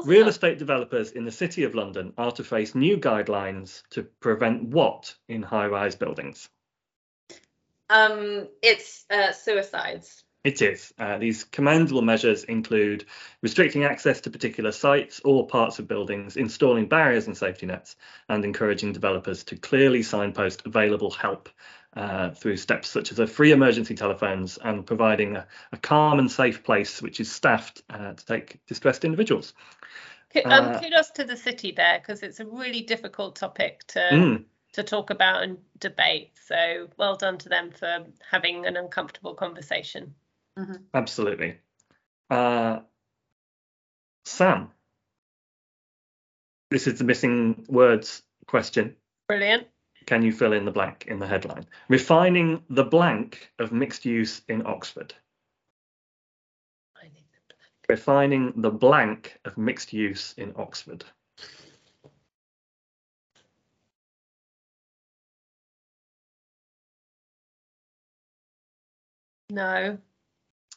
real 0.05 0.27
estate 0.27 0.57
developers 0.57 1.11
in 1.11 1.25
the 1.25 1.31
City 1.31 1.63
of 1.63 1.75
London 1.75 2.13
are 2.17 2.31
to 2.31 2.43
face 2.43 2.73
new 2.73 2.97
guidelines 2.97 3.83
to 3.91 4.03
prevent 4.03 4.63
what 4.63 5.13
in 5.27 5.43
high 5.43 5.67
rise 5.67 5.95
buildings? 5.95 6.49
Um, 7.89 8.47
it's 8.61 9.05
uh, 9.09 9.31
suicides. 9.31 10.23
It 10.47 10.61
is. 10.61 10.93
Uh, 10.97 11.17
these 11.17 11.43
commendable 11.43 12.01
measures 12.01 12.45
include 12.45 13.03
restricting 13.41 13.83
access 13.83 14.21
to 14.21 14.29
particular 14.29 14.71
sites 14.71 15.19
or 15.25 15.45
parts 15.45 15.77
of 15.77 15.89
buildings, 15.89 16.37
installing 16.37 16.87
barriers 16.87 17.27
and 17.27 17.35
safety 17.35 17.65
nets, 17.65 17.97
and 18.29 18.45
encouraging 18.45 18.93
developers 18.93 19.43
to 19.43 19.57
clearly 19.57 20.03
signpost 20.03 20.65
available 20.65 21.11
help 21.11 21.49
uh, 21.97 22.29
through 22.29 22.55
steps 22.55 22.87
such 22.87 23.11
as 23.11 23.19
a 23.19 23.27
free 23.27 23.51
emergency 23.51 23.93
telephones 23.93 24.57
and 24.57 24.85
providing 24.85 25.35
a, 25.35 25.45
a 25.73 25.77
calm 25.77 26.17
and 26.17 26.31
safe 26.31 26.63
place 26.63 27.01
which 27.01 27.19
is 27.19 27.29
staffed 27.29 27.83
uh, 27.89 28.13
to 28.13 28.25
take 28.25 28.65
distressed 28.67 29.03
individuals. 29.03 29.53
Um, 30.45 30.71
Uh, 30.71 30.79
kudos 30.79 31.11
to 31.11 31.25
the 31.25 31.35
city 31.35 31.73
there 31.73 31.99
because 31.99 32.23
it's 32.23 32.39
a 32.39 32.45
really 32.45 32.83
difficult 32.83 33.35
topic 33.35 33.83
to 33.87 33.99
Mm, 33.99 34.45
to 34.73 34.83
talk 34.83 35.09
about 35.09 35.43
and 35.43 35.57
debate. 35.79 36.31
So 36.45 36.87
well 36.97 37.17
done 37.17 37.37
to 37.39 37.49
them 37.49 37.71
for 37.71 38.05
having 38.31 38.65
an 38.65 38.77
uncomfortable 38.77 39.33
conversation. 39.35 40.15
Absolutely. 40.93 41.57
Uh, 42.29 42.79
Sam, 44.25 44.71
this 46.69 46.87
is 46.87 46.97
the 46.99 47.05
missing 47.05 47.65
words 47.69 48.23
question. 48.47 48.95
Brilliant. 49.27 49.67
Can 50.05 50.23
you 50.23 50.31
fill 50.31 50.53
in 50.53 50.65
the 50.65 50.71
blank 50.71 51.05
in 51.07 51.19
the 51.19 51.27
headline? 51.27 51.65
Refining 51.89 52.63
the 52.69 52.83
blank 52.83 53.51
of 53.59 53.71
mixed 53.71 54.05
use 54.05 54.41
in 54.47 54.65
Oxford. 54.65 55.13
Refining 57.89 58.53
the 58.57 58.69
blank 58.69 59.39
of 59.45 59.57
mixed 59.57 59.93
use 59.93 60.33
in 60.37 60.53
Oxford. 60.57 61.05
No. 69.49 69.97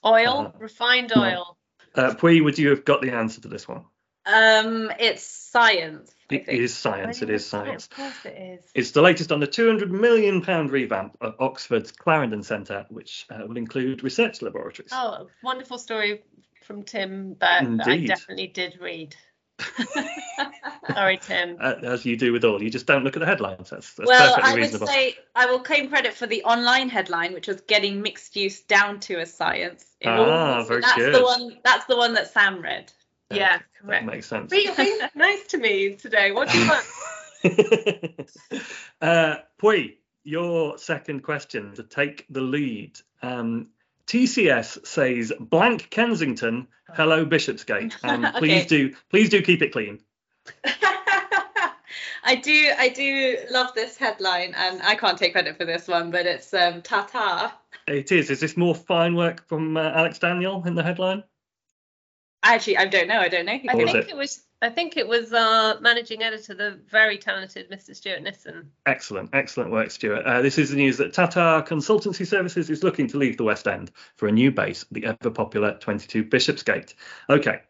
Oil, 0.04 0.52
Uh, 0.54 0.58
refined 0.58 1.12
oil. 1.16 1.56
Uh, 1.94 2.14
Pui, 2.14 2.42
would 2.42 2.58
you 2.58 2.70
have 2.70 2.84
got 2.84 3.02
the 3.02 3.10
answer 3.12 3.40
to 3.42 3.48
this 3.48 3.66
one? 3.66 3.84
Um, 4.26 4.92
it's 4.98 5.22
science. 5.22 6.14
I 6.30 6.34
It 6.36 6.46
think. 6.46 6.60
is 6.60 6.76
science. 6.76 7.22
It 7.22 7.30
is 7.30 7.46
science. 7.46 7.86
Of 7.86 7.90
course 7.96 8.24
it 8.24 8.38
is. 8.38 8.70
It's 8.74 8.90
the 8.92 9.02
latest 9.02 9.32
on 9.32 9.40
the 9.40 9.46
200 9.46 9.90
million 9.90 10.42
pound 10.42 10.70
revamp 10.70 11.16
of 11.20 11.34
Oxford's 11.40 11.90
Clarendon 11.90 12.42
Centre, 12.42 12.86
which 12.88 13.26
uh, 13.30 13.44
will 13.46 13.56
include 13.56 14.04
research 14.04 14.40
laboratories. 14.40 14.92
Oh, 14.92 15.28
wonderful 15.42 15.78
story 15.78 16.22
from 16.64 16.84
Tim 16.84 17.36
that 17.40 17.64
I 17.84 17.96
definitely 18.06 18.46
did 18.46 18.78
read. 18.80 19.16
Sorry, 20.94 21.18
Tim. 21.18 21.57
Uh, 21.61 21.75
as 21.83 22.05
you 22.05 22.16
do 22.16 22.33
with 22.33 22.44
all, 22.44 22.62
you 22.62 22.70
just 22.70 22.87
don't 22.87 23.05
look 23.05 23.16
at 23.16 23.20
the 23.20 23.27
headlines. 23.27 23.70
That's, 23.70 23.94
that's 23.94 24.09
well, 24.09 24.35
perfectly 24.35 24.51
I 24.51 24.55
would 24.55 24.62
reasonable. 24.62 24.87
say 24.87 25.14
I 25.35 25.46
will 25.46 25.61
claim 25.61 25.88
credit 25.88 26.14
for 26.14 26.27
the 26.27 26.42
online 26.44 26.88
headline, 26.88 27.33
which 27.33 27.49
was 27.49 27.61
getting 27.62 28.03
mixed 28.03 28.37
use 28.37 28.61
down 28.61 29.01
to 29.01 29.20
a 29.20 29.27
science. 29.27 29.85
Ah, 30.05 30.62
so 30.62 30.68
very 30.68 30.81
that's 30.83 30.96
good. 30.96 31.14
the 31.14 31.23
one. 31.23 31.59
That's 31.64 31.85
the 31.87 31.96
one 31.96 32.14
that 32.14 32.33
Sam 32.33 32.61
read. 32.62 32.92
Yeah, 33.31 33.59
that 33.59 33.64
correct. 33.85 34.07
makes 34.07 34.27
sense. 34.27 34.51
But 34.51 34.64
you're 34.64 34.75
being 34.75 34.99
nice 35.14 35.46
to 35.49 35.59
me 35.59 35.94
today. 35.94 36.33
What 36.33 36.51
do 36.51 36.59
you 36.59 36.68
want? 36.68 36.87
uh, 39.01 39.37
Pui, 39.61 39.96
your 40.25 40.79
second 40.79 41.23
question 41.23 41.75
to 41.75 41.83
take 41.83 42.27
the 42.31 42.40
lead. 42.40 42.99
Um, 43.23 43.68
TCS 44.11 44.85
says 44.85 45.33
blank 45.38 45.88
Kensington, 45.88 46.66
hello 46.94 47.25
Bishopsgate, 47.25 47.96
and 48.03 48.27
Okay. 48.27 48.38
please 48.38 48.66
do 48.66 48.92
please 49.09 49.29
do 49.29 49.40
keep 49.40 49.62
it 49.62 49.70
clean. 49.70 50.01
I 52.25 52.35
do. 52.35 52.73
I 52.77 52.88
do 52.88 53.38
love 53.53 53.73
this 53.77 53.96
headline, 53.96 54.53
and 54.57 54.83
I 54.83 54.96
can't 54.96 55.16
take 55.16 55.31
credit 55.31 55.57
for 55.57 55.64
this 55.64 55.87
one, 55.87 56.11
but 56.11 56.27
it's 56.27 56.53
um, 56.53 56.83
Tata. 56.83 57.53
It 57.87 58.11
is. 58.11 58.31
Is 58.31 58.40
this 58.40 58.57
more 58.57 58.75
fine 58.75 59.14
work 59.14 59.46
from 59.46 59.77
uh, 59.77 59.92
Alex 59.94 60.18
Daniel 60.18 60.64
in 60.66 60.75
the 60.75 60.83
headline? 60.83 61.23
Actually, 62.42 62.79
I 62.79 62.87
don't 62.87 63.07
know. 63.07 63.20
I 63.20 63.29
don't 63.29 63.46
know. 63.46 63.53
I 63.53 63.59
think 63.77 63.94
it? 63.94 64.09
it? 64.09 64.16
was. 64.16 64.42
I 64.62 64.68
think 64.68 64.96
it 64.99 65.09
was 65.09 65.33
our 65.33 65.81
managing 65.81 66.23
editor, 66.23 66.53
the 66.55 66.79
very 66.90 67.16
talented 67.16 67.70
Mr. 67.70 67.96
Stuart 67.96 68.23
Nissen. 68.23 68.70
Excellent, 68.85 69.31
excellent 69.33 69.70
work, 69.70 69.90
Stuart. 69.90 70.25
Uh, 70.27 70.42
this 70.42 70.59
is 70.59 70.68
the 70.70 70.77
news 70.77 70.99
that 70.99 71.14
Tata 71.14 71.64
Consultancy 71.66 72.27
Services 72.27 72.68
is 72.68 72.83
looking 72.83 73.07
to 73.09 73.16
leave 73.16 73.38
the 73.38 73.44
West 73.44 73.66
End 73.66 73.90
for 74.16 74.29
a 74.29 74.33
new 74.33 74.51
base, 74.51 74.85
the 74.90 75.07
ever 75.07 75.31
popular 75.31 75.79
22 75.79 76.25
Bishopsgate. 76.25 76.94
Okay, 77.31 77.61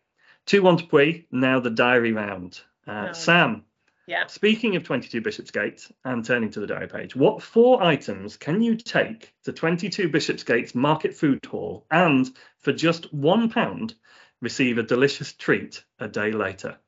2 0.46 0.62
1 0.62 0.78
to 0.78 0.84
Pui, 0.86 1.26
now 1.30 1.60
the 1.60 1.70
diary 1.70 2.12
round. 2.12 2.60
Uh, 2.88 3.06
No. 3.06 3.12
Sam, 3.12 3.64
Yeah. 4.08 4.26
speaking 4.26 4.74
of 4.74 4.82
22 4.82 5.20
Bishopsgate 5.20 5.86
and 6.04 6.24
turning 6.24 6.50
to 6.50 6.58
the 6.60 6.66
diary 6.66 6.88
page, 6.88 7.14
what 7.14 7.40
four 7.40 7.84
items 7.84 8.36
can 8.36 8.62
you 8.62 8.74
take 8.74 9.32
to 9.44 9.52
22 9.52 10.08
Bishopsgate's 10.08 10.74
Market 10.74 11.14
Food 11.14 11.44
Hall 11.46 11.86
and, 11.92 12.28
for 12.58 12.72
just 12.72 13.14
£1, 13.16 13.94
receive 14.40 14.78
a 14.78 14.82
delicious 14.82 15.32
treat 15.32 15.84
a 15.98 16.08
day 16.08 16.32
later? 16.32 16.78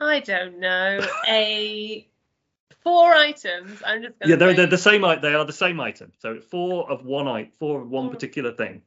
I 0.00 0.20
don't 0.20 0.60
know. 0.60 1.00
A 1.28 2.08
four 2.82 3.12
items. 3.12 3.82
I'm 3.84 4.02
just 4.02 4.18
gonna 4.18 4.30
Yeah, 4.30 4.36
they're, 4.36 4.50
say 4.50 4.56
they're 4.56 4.66
the 4.66 4.78
same. 4.78 5.02
They 5.20 5.34
are 5.34 5.44
the 5.44 5.52
same 5.52 5.80
item. 5.80 6.12
So 6.18 6.40
four 6.40 6.90
of 6.90 7.04
one 7.04 7.26
item, 7.26 7.52
four 7.58 7.80
of 7.82 7.88
one 7.90 8.06
Four. 8.06 8.14
particular 8.14 8.52
thing 8.52 8.82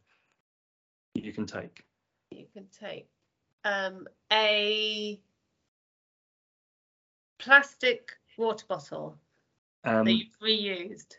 you 1.13 1.33
can 1.33 1.45
take. 1.45 1.83
you 2.31 2.45
can 2.53 2.65
take 2.79 3.09
um 3.65 4.07
a 4.31 5.19
plastic 7.39 8.13
water 8.37 8.65
bottle 8.67 9.17
Um, 9.83 10.05
that 10.05 10.13
you've 10.13 10.39
reused. 10.41 11.15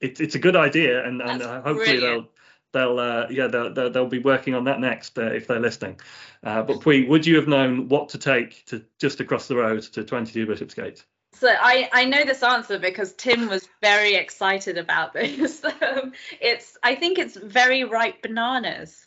it's 0.00 0.20
it's 0.20 0.34
a 0.34 0.38
good 0.38 0.56
idea, 0.56 1.04
and, 1.06 1.20
and 1.20 1.42
uh, 1.42 1.60
hopefully 1.62 1.98
brilliant. 1.98 2.02
they'll 2.02 2.33
they'll 2.74 2.98
uh, 2.98 3.26
yeah 3.30 3.46
they'll, 3.46 3.72
they'll 3.72 3.90
they'll 3.90 4.06
be 4.06 4.18
working 4.18 4.54
on 4.54 4.64
that 4.64 4.80
next 4.80 5.18
uh, 5.18 5.22
if 5.32 5.46
they're 5.46 5.60
listening. 5.60 5.98
Uh, 6.42 6.62
but 6.62 6.80
Pui, 6.80 7.08
would 7.08 7.26
you 7.26 7.36
have 7.36 7.48
known 7.48 7.88
what 7.88 8.10
to 8.10 8.18
take 8.18 8.66
to 8.66 8.84
just 9.00 9.20
across 9.20 9.48
the 9.48 9.56
road 9.56 9.80
to 9.82 10.04
22 10.04 10.46
Bishopsgate? 10.46 11.02
So 11.32 11.48
I, 11.48 11.88
I 11.92 12.04
know 12.04 12.24
this 12.24 12.42
answer 12.42 12.78
because 12.78 13.12
Tim 13.14 13.48
was 13.48 13.66
very 13.80 14.14
excited 14.14 14.78
about 14.78 15.14
this. 15.14 15.64
um, 15.64 16.12
it's 16.40 16.76
I 16.82 16.94
think 16.94 17.18
it's 17.18 17.36
very 17.36 17.84
ripe 17.84 18.20
bananas. 18.20 19.06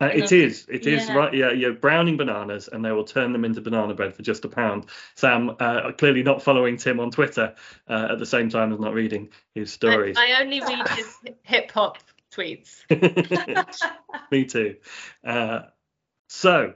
Uh, 0.00 0.06
it 0.06 0.32
is. 0.32 0.66
It 0.70 0.86
is 0.86 1.08
Yeah. 1.08 1.14
right. 1.14 1.34
Yeah, 1.34 1.52
you're 1.52 1.74
browning 1.74 2.16
bananas, 2.16 2.68
and 2.72 2.82
they 2.82 2.90
will 2.90 3.04
turn 3.04 3.32
them 3.34 3.44
into 3.44 3.60
banana 3.60 3.92
bread 3.92 4.14
for 4.14 4.22
just 4.22 4.46
a 4.46 4.48
pound. 4.48 4.86
Sam, 5.14 5.54
uh, 5.60 5.92
clearly 5.92 6.22
not 6.22 6.42
following 6.42 6.78
Tim 6.78 7.00
on 7.00 7.10
Twitter 7.10 7.54
uh, 7.86 8.08
at 8.12 8.18
the 8.18 8.24
same 8.24 8.48
time 8.48 8.72
as 8.72 8.80
not 8.80 8.94
reading 8.94 9.28
his 9.54 9.70
stories. 9.70 10.16
I, 10.16 10.32
I 10.32 10.40
only 10.40 10.60
read 10.60 10.88
his 10.88 11.18
hip 11.42 11.70
hop 11.70 11.98
tweets. 12.30 12.80
Me 14.30 14.44
too. 14.44 14.76
Uh, 15.24 15.62
so, 16.28 16.74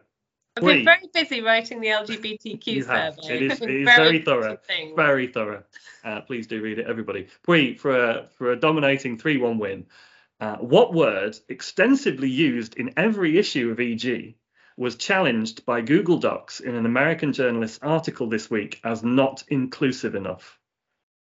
I've 0.57 0.62
been 0.62 0.85
very 0.85 1.09
busy 1.12 1.40
writing 1.40 1.81
the 1.81 1.88
LGBTQ 1.88 2.85
survey. 2.85 3.37
It 3.37 3.43
is- 3.43 3.61
it 3.61 3.71
is 3.71 3.85
very 3.87 4.21
thorough. 4.21 4.57
thing. 4.67 4.95
very 4.97 5.27
thorough. 5.29 5.64
Uh, 6.05 6.21
please 6.21 6.47
do 6.47 6.61
read 6.62 6.79
it, 6.79 6.87
everybody. 6.87 7.29
Pui, 7.47 7.79
for 7.79 7.97
a 7.97 8.29
for 8.38 8.53
a 8.53 8.57
dominating 8.57 9.19
three-one 9.19 9.59
win. 9.59 9.87
Uh, 10.40 10.57
what 10.57 10.93
word, 10.93 11.37
extensively 11.49 12.29
used 12.29 12.77
in 12.77 12.93
every 12.97 13.38
issue 13.38 13.71
of 13.71 13.81
EG, 13.81 14.35
was 14.77 14.97
challenged 14.97 15.64
by 15.64 15.81
Google 15.81 16.19
Docs 16.19 16.61
in 16.61 16.75
an 16.75 16.85
American 16.87 17.33
journalist's 17.33 17.79
article 17.81 18.29
this 18.29 18.51
week 18.51 18.81
as 18.85 19.03
not 19.05 19.45
inclusive 19.49 20.14
enough? 20.17 20.59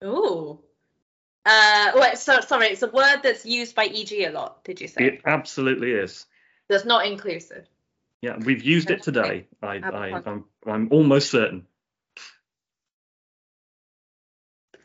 Ooh. 0.03 0.59
Uh, 1.51 1.91
wait, 1.95 2.17
so 2.19 2.39
sorry, 2.41 2.67
it's 2.67 2.83
a 2.83 2.87
word 2.89 3.21
that's 3.23 3.43
used 3.43 3.73
by 3.75 3.85
EG 3.85 4.11
a 4.11 4.29
lot. 4.29 4.63
Did 4.63 4.79
you 4.79 4.87
say? 4.87 5.03
It 5.03 5.21
absolutely 5.25 5.91
is. 5.93 6.27
That's 6.67 6.85
not 6.85 7.07
inclusive. 7.07 7.65
Yeah, 8.21 8.37
we've 8.37 8.61
used 8.61 8.91
it 8.91 9.01
today. 9.01 9.47
I, 9.63 9.77
I, 9.77 10.21
I'm, 10.25 10.45
I'm 10.67 10.89
almost 10.91 11.31
certain. 11.31 11.65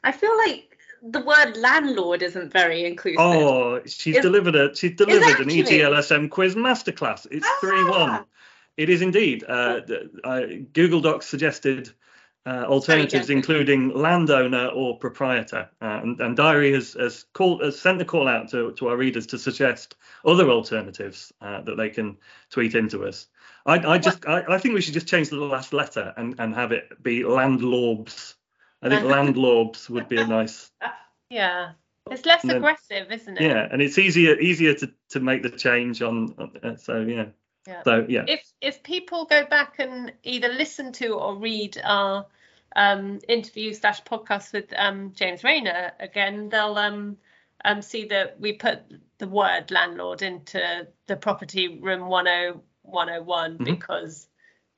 I 0.03 0.12
feel 0.12 0.35
like 0.38 0.79
the 1.03 1.20
word 1.20 1.57
landlord 1.59 2.22
isn't 2.22 2.50
very 2.50 2.85
inclusive. 2.85 3.20
Oh, 3.20 3.83
she's 3.85 4.16
Is- 4.16 4.22
delivered 4.22 4.55
a 4.57 4.74
she's 4.74 4.96
delivered 4.96 5.40
an? 5.40 5.48
EGLSM 5.48 6.31
quiz 6.31 6.55
masterclass. 6.55 7.27
It's 7.31 7.46
Ah. 7.46 7.59
three 7.61 7.85
one. 7.85 8.24
It 8.79 8.88
is 8.88 9.03
indeed. 9.03 9.44
Uh, 9.46 9.81
uh, 10.24 10.40
Google 10.72 11.00
Docs 11.00 11.27
suggested 11.27 11.90
uh, 12.46 12.64
alternatives, 12.66 13.30
including 13.30 13.88
landowner 13.94 14.66
or 14.68 14.98
proprietor, 14.98 15.68
uh, 15.80 16.00
and, 16.02 16.20
and 16.20 16.37
Diary 16.37 16.72
has 16.72 16.92
has 16.94 17.24
called 17.33 17.62
has 17.62 17.78
sent 17.78 17.98
the 17.98 18.04
call 18.04 18.28
out 18.28 18.50
to, 18.50 18.72
to 18.72 18.88
our 18.88 18.96
readers 18.96 19.26
to 19.28 19.38
suggest 19.38 19.96
other 20.24 20.50
alternatives 20.50 21.33
uh, 21.40 21.62
that 21.62 21.76
they 21.76 21.88
can 21.88 22.16
tweet 22.50 22.74
into 22.74 23.07
us. 23.07 23.28
I, 23.66 23.94
I 23.94 23.98
just 23.98 24.26
I, 24.26 24.44
I 24.48 24.59
think 24.59 24.74
we 24.74 24.83
should 24.83 24.94
just 24.94 25.07
change 25.09 25.30
the 25.30 25.37
last 25.37 25.72
letter 25.72 26.12
and, 26.16 26.35
and 26.38 26.54
have 26.54 26.72
it 26.72 27.02
be 27.02 27.24
landlords. 27.24 28.35
I 28.83 28.90
think 28.90 29.04
landlords 29.04 29.88
would 29.88 30.09
be 30.09 30.18
a 30.18 30.26
nice 30.26 30.70
Yeah. 31.30 31.72
It's 32.11 32.26
less 32.26 32.42
then- 32.42 32.57
aggressive, 32.57 33.11
isn't 33.11 33.38
it? 33.38 33.42
yeah, 33.42 33.66
and 33.72 33.80
it's 33.80 33.96
easier 33.96 34.38
easier 34.38 34.74
to, 34.74 34.92
to 35.11 35.20
make 35.20 35.42
the 35.42 35.48
change 35.48 36.02
on. 36.02 36.35
uh, 36.62 36.76
so 36.76 37.00
yeah. 37.00 37.26
Yeah. 37.66 37.83
So 37.83 38.07
yeah. 38.09 38.24
If 38.29 38.44
if 38.61 38.83
people 38.83 39.24
go 39.27 39.46
back 39.46 39.79
and 39.79 40.12
either 40.22 40.48
listen 40.48 40.92
to 40.94 41.14
or 41.14 41.37
read 41.37 41.81
our 41.83 42.27
um, 42.77 43.20
interview 43.29 43.72
slash 43.72 44.03
podcast 44.03 44.53
with 44.53 44.72
um, 44.77 45.12
James 45.14 45.44
Raynor 45.44 45.92
again, 46.00 46.48
they'll 46.48 46.77
um, 46.77 47.16
um, 47.64 47.81
see 47.83 48.07
that 48.07 48.38
we 48.40 48.53
put 48.55 48.81
the 49.18 49.29
word 49.29 49.70
landlord 49.70 50.22
into 50.22 50.87
the 51.07 51.16
property 51.16 51.79
room 51.79 52.00
10 52.00 52.61
101 52.83 53.59
Mhm. 53.59 53.64
because 53.64 54.29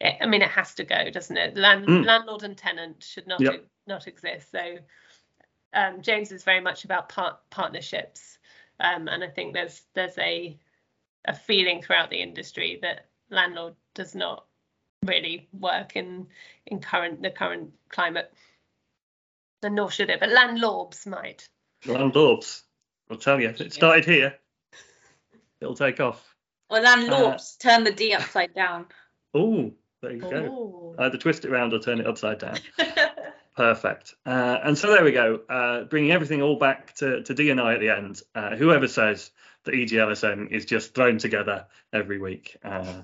it, 0.01 0.17
I 0.21 0.27
mean 0.27 0.43
it 0.43 0.51
has 0.51 0.75
to 0.77 0.85
go, 0.85 1.11
doesn't 1.11 1.37
it? 1.37 1.57
Land, 1.57 1.87
Mm. 1.87 2.05
Landlord 2.05 2.43
and 2.45 2.57
tenant 2.57 3.03
should 3.03 3.27
not 3.27 3.41
Yep. 3.41 3.65
not 3.87 4.07
exist. 4.07 4.51
So 4.51 4.79
um, 5.73 6.03
James 6.03 6.33
is 6.33 6.45
very 6.45 6.61
much 6.61 6.85
about 6.85 7.09
part, 7.09 7.39
partnerships, 7.51 8.39
um, 8.79 9.09
and 9.09 9.25
I 9.25 9.29
think 9.29 9.55
there's 9.55 9.83
there's 9.95 10.17
a 10.19 10.57
a 11.27 11.35
feeling 11.35 11.83
throughout 11.83 12.11
the 12.11 12.23
industry 12.23 12.79
that 12.83 13.07
landlord 13.31 13.75
does 13.95 14.15
not 14.15 14.45
really 15.05 15.49
work 15.53 15.97
in 15.97 16.27
in 16.67 16.81
current 16.81 17.23
the 17.23 17.31
current 17.31 17.73
climate, 17.89 18.33
and 19.63 19.75
nor 19.75 19.91
should 19.91 20.11
it. 20.11 20.21
But 20.21 20.31
landlords 20.31 21.07
might. 21.07 21.49
Landlords. 21.85 22.63
I'll 23.11 23.17
tell 23.17 23.41
you, 23.41 23.49
if 23.49 23.61
it 23.61 23.73
started 23.73 24.05
here, 24.05 24.35
it'll 25.61 25.77
take 25.77 26.01
off. 26.01 26.35
Or 26.69 26.81
landlords, 26.81 27.57
turn 27.57 27.85
the 27.85 27.93
D 27.93 28.13
upside 28.15 28.55
down. 28.55 28.87
Oh, 29.33 29.73
there 30.03 30.13
you 30.13 30.21
go. 30.21 30.29
Ooh. 30.29 30.97
Either 30.99 31.17
twist 31.17 31.45
it 31.45 31.53
around 31.53 31.73
or 31.73 31.79
turn 31.79 32.01
it 32.01 32.07
upside 32.07 32.41
down. 32.41 32.59
Perfect. 33.57 34.15
Uh, 34.27 34.59
and 34.65 34.77
so 34.77 34.89
there 34.89 35.05
we 35.05 35.13
go, 35.13 35.41
uh, 35.49 35.85
bringing 35.85 36.13
everything 36.13 36.43
all 36.43 36.59
back 36.59 36.95
to, 36.97 37.23
to 37.23 37.35
D 37.35 37.49
and 37.51 37.61
I 37.61 37.75
at 37.75 37.81
the 37.81 37.89
end. 37.89 38.21
Uh, 38.35 38.55
whoever 38.55 38.87
says 38.87 39.31
that 39.67 39.75
E 39.75 39.87
EGLSM 39.87 40.51
is 40.51 40.65
just 40.65 40.95
thrown 40.95 41.19
together 41.19 41.67
every 41.93 42.19
week. 42.19 42.57
Uh, 42.65 43.03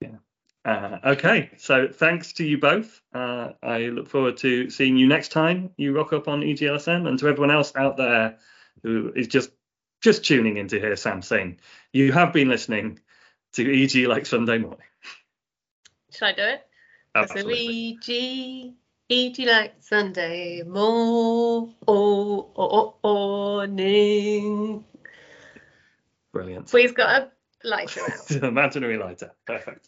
yeah. 0.00 0.16
Uh, 0.64 0.98
okay, 1.04 1.50
so 1.56 1.88
thanks 1.88 2.34
to 2.34 2.44
you 2.44 2.56
both. 2.56 3.00
Uh, 3.12 3.50
I 3.62 3.78
look 3.86 4.08
forward 4.08 4.36
to 4.38 4.70
seeing 4.70 4.96
you 4.96 5.08
next 5.08 5.32
time 5.32 5.70
you 5.76 5.94
rock 5.94 6.12
up 6.12 6.28
on 6.28 6.40
EGLSM, 6.42 7.08
and 7.08 7.18
to 7.18 7.26
everyone 7.26 7.50
else 7.50 7.74
out 7.74 7.96
there 7.96 8.38
who 8.82 9.12
is 9.14 9.26
just 9.26 9.50
just 10.00 10.24
tuning 10.24 10.56
in 10.56 10.68
to 10.68 10.80
hear 10.80 10.96
Sam 10.96 11.22
sing. 11.22 11.58
You 11.92 12.12
have 12.12 12.32
been 12.32 12.48
listening 12.48 13.00
to 13.54 13.84
EG 13.84 14.06
like 14.06 14.26
Sunday 14.26 14.58
morning. 14.58 14.86
Should 16.10 16.26
I 16.28 16.32
do 16.32 16.42
it? 16.42 16.66
So 17.14 17.20
Absolutely. 17.20 17.66
E.G. 17.66 18.74
E.G. 19.08 19.46
like 19.46 19.74
Sunday 19.80 20.62
mo- 20.62 21.74
oh, 21.86 22.50
oh, 22.56 22.94
oh, 23.04 23.52
morning. 23.66 24.84
Brilliant. 26.32 26.72
We've 26.72 26.94
got 26.94 27.22
a 27.22 27.30
lighter 27.64 28.00
out. 28.02 28.30
Imaginary 28.42 28.98
lighter. 28.98 29.32
Perfect. 29.46 29.80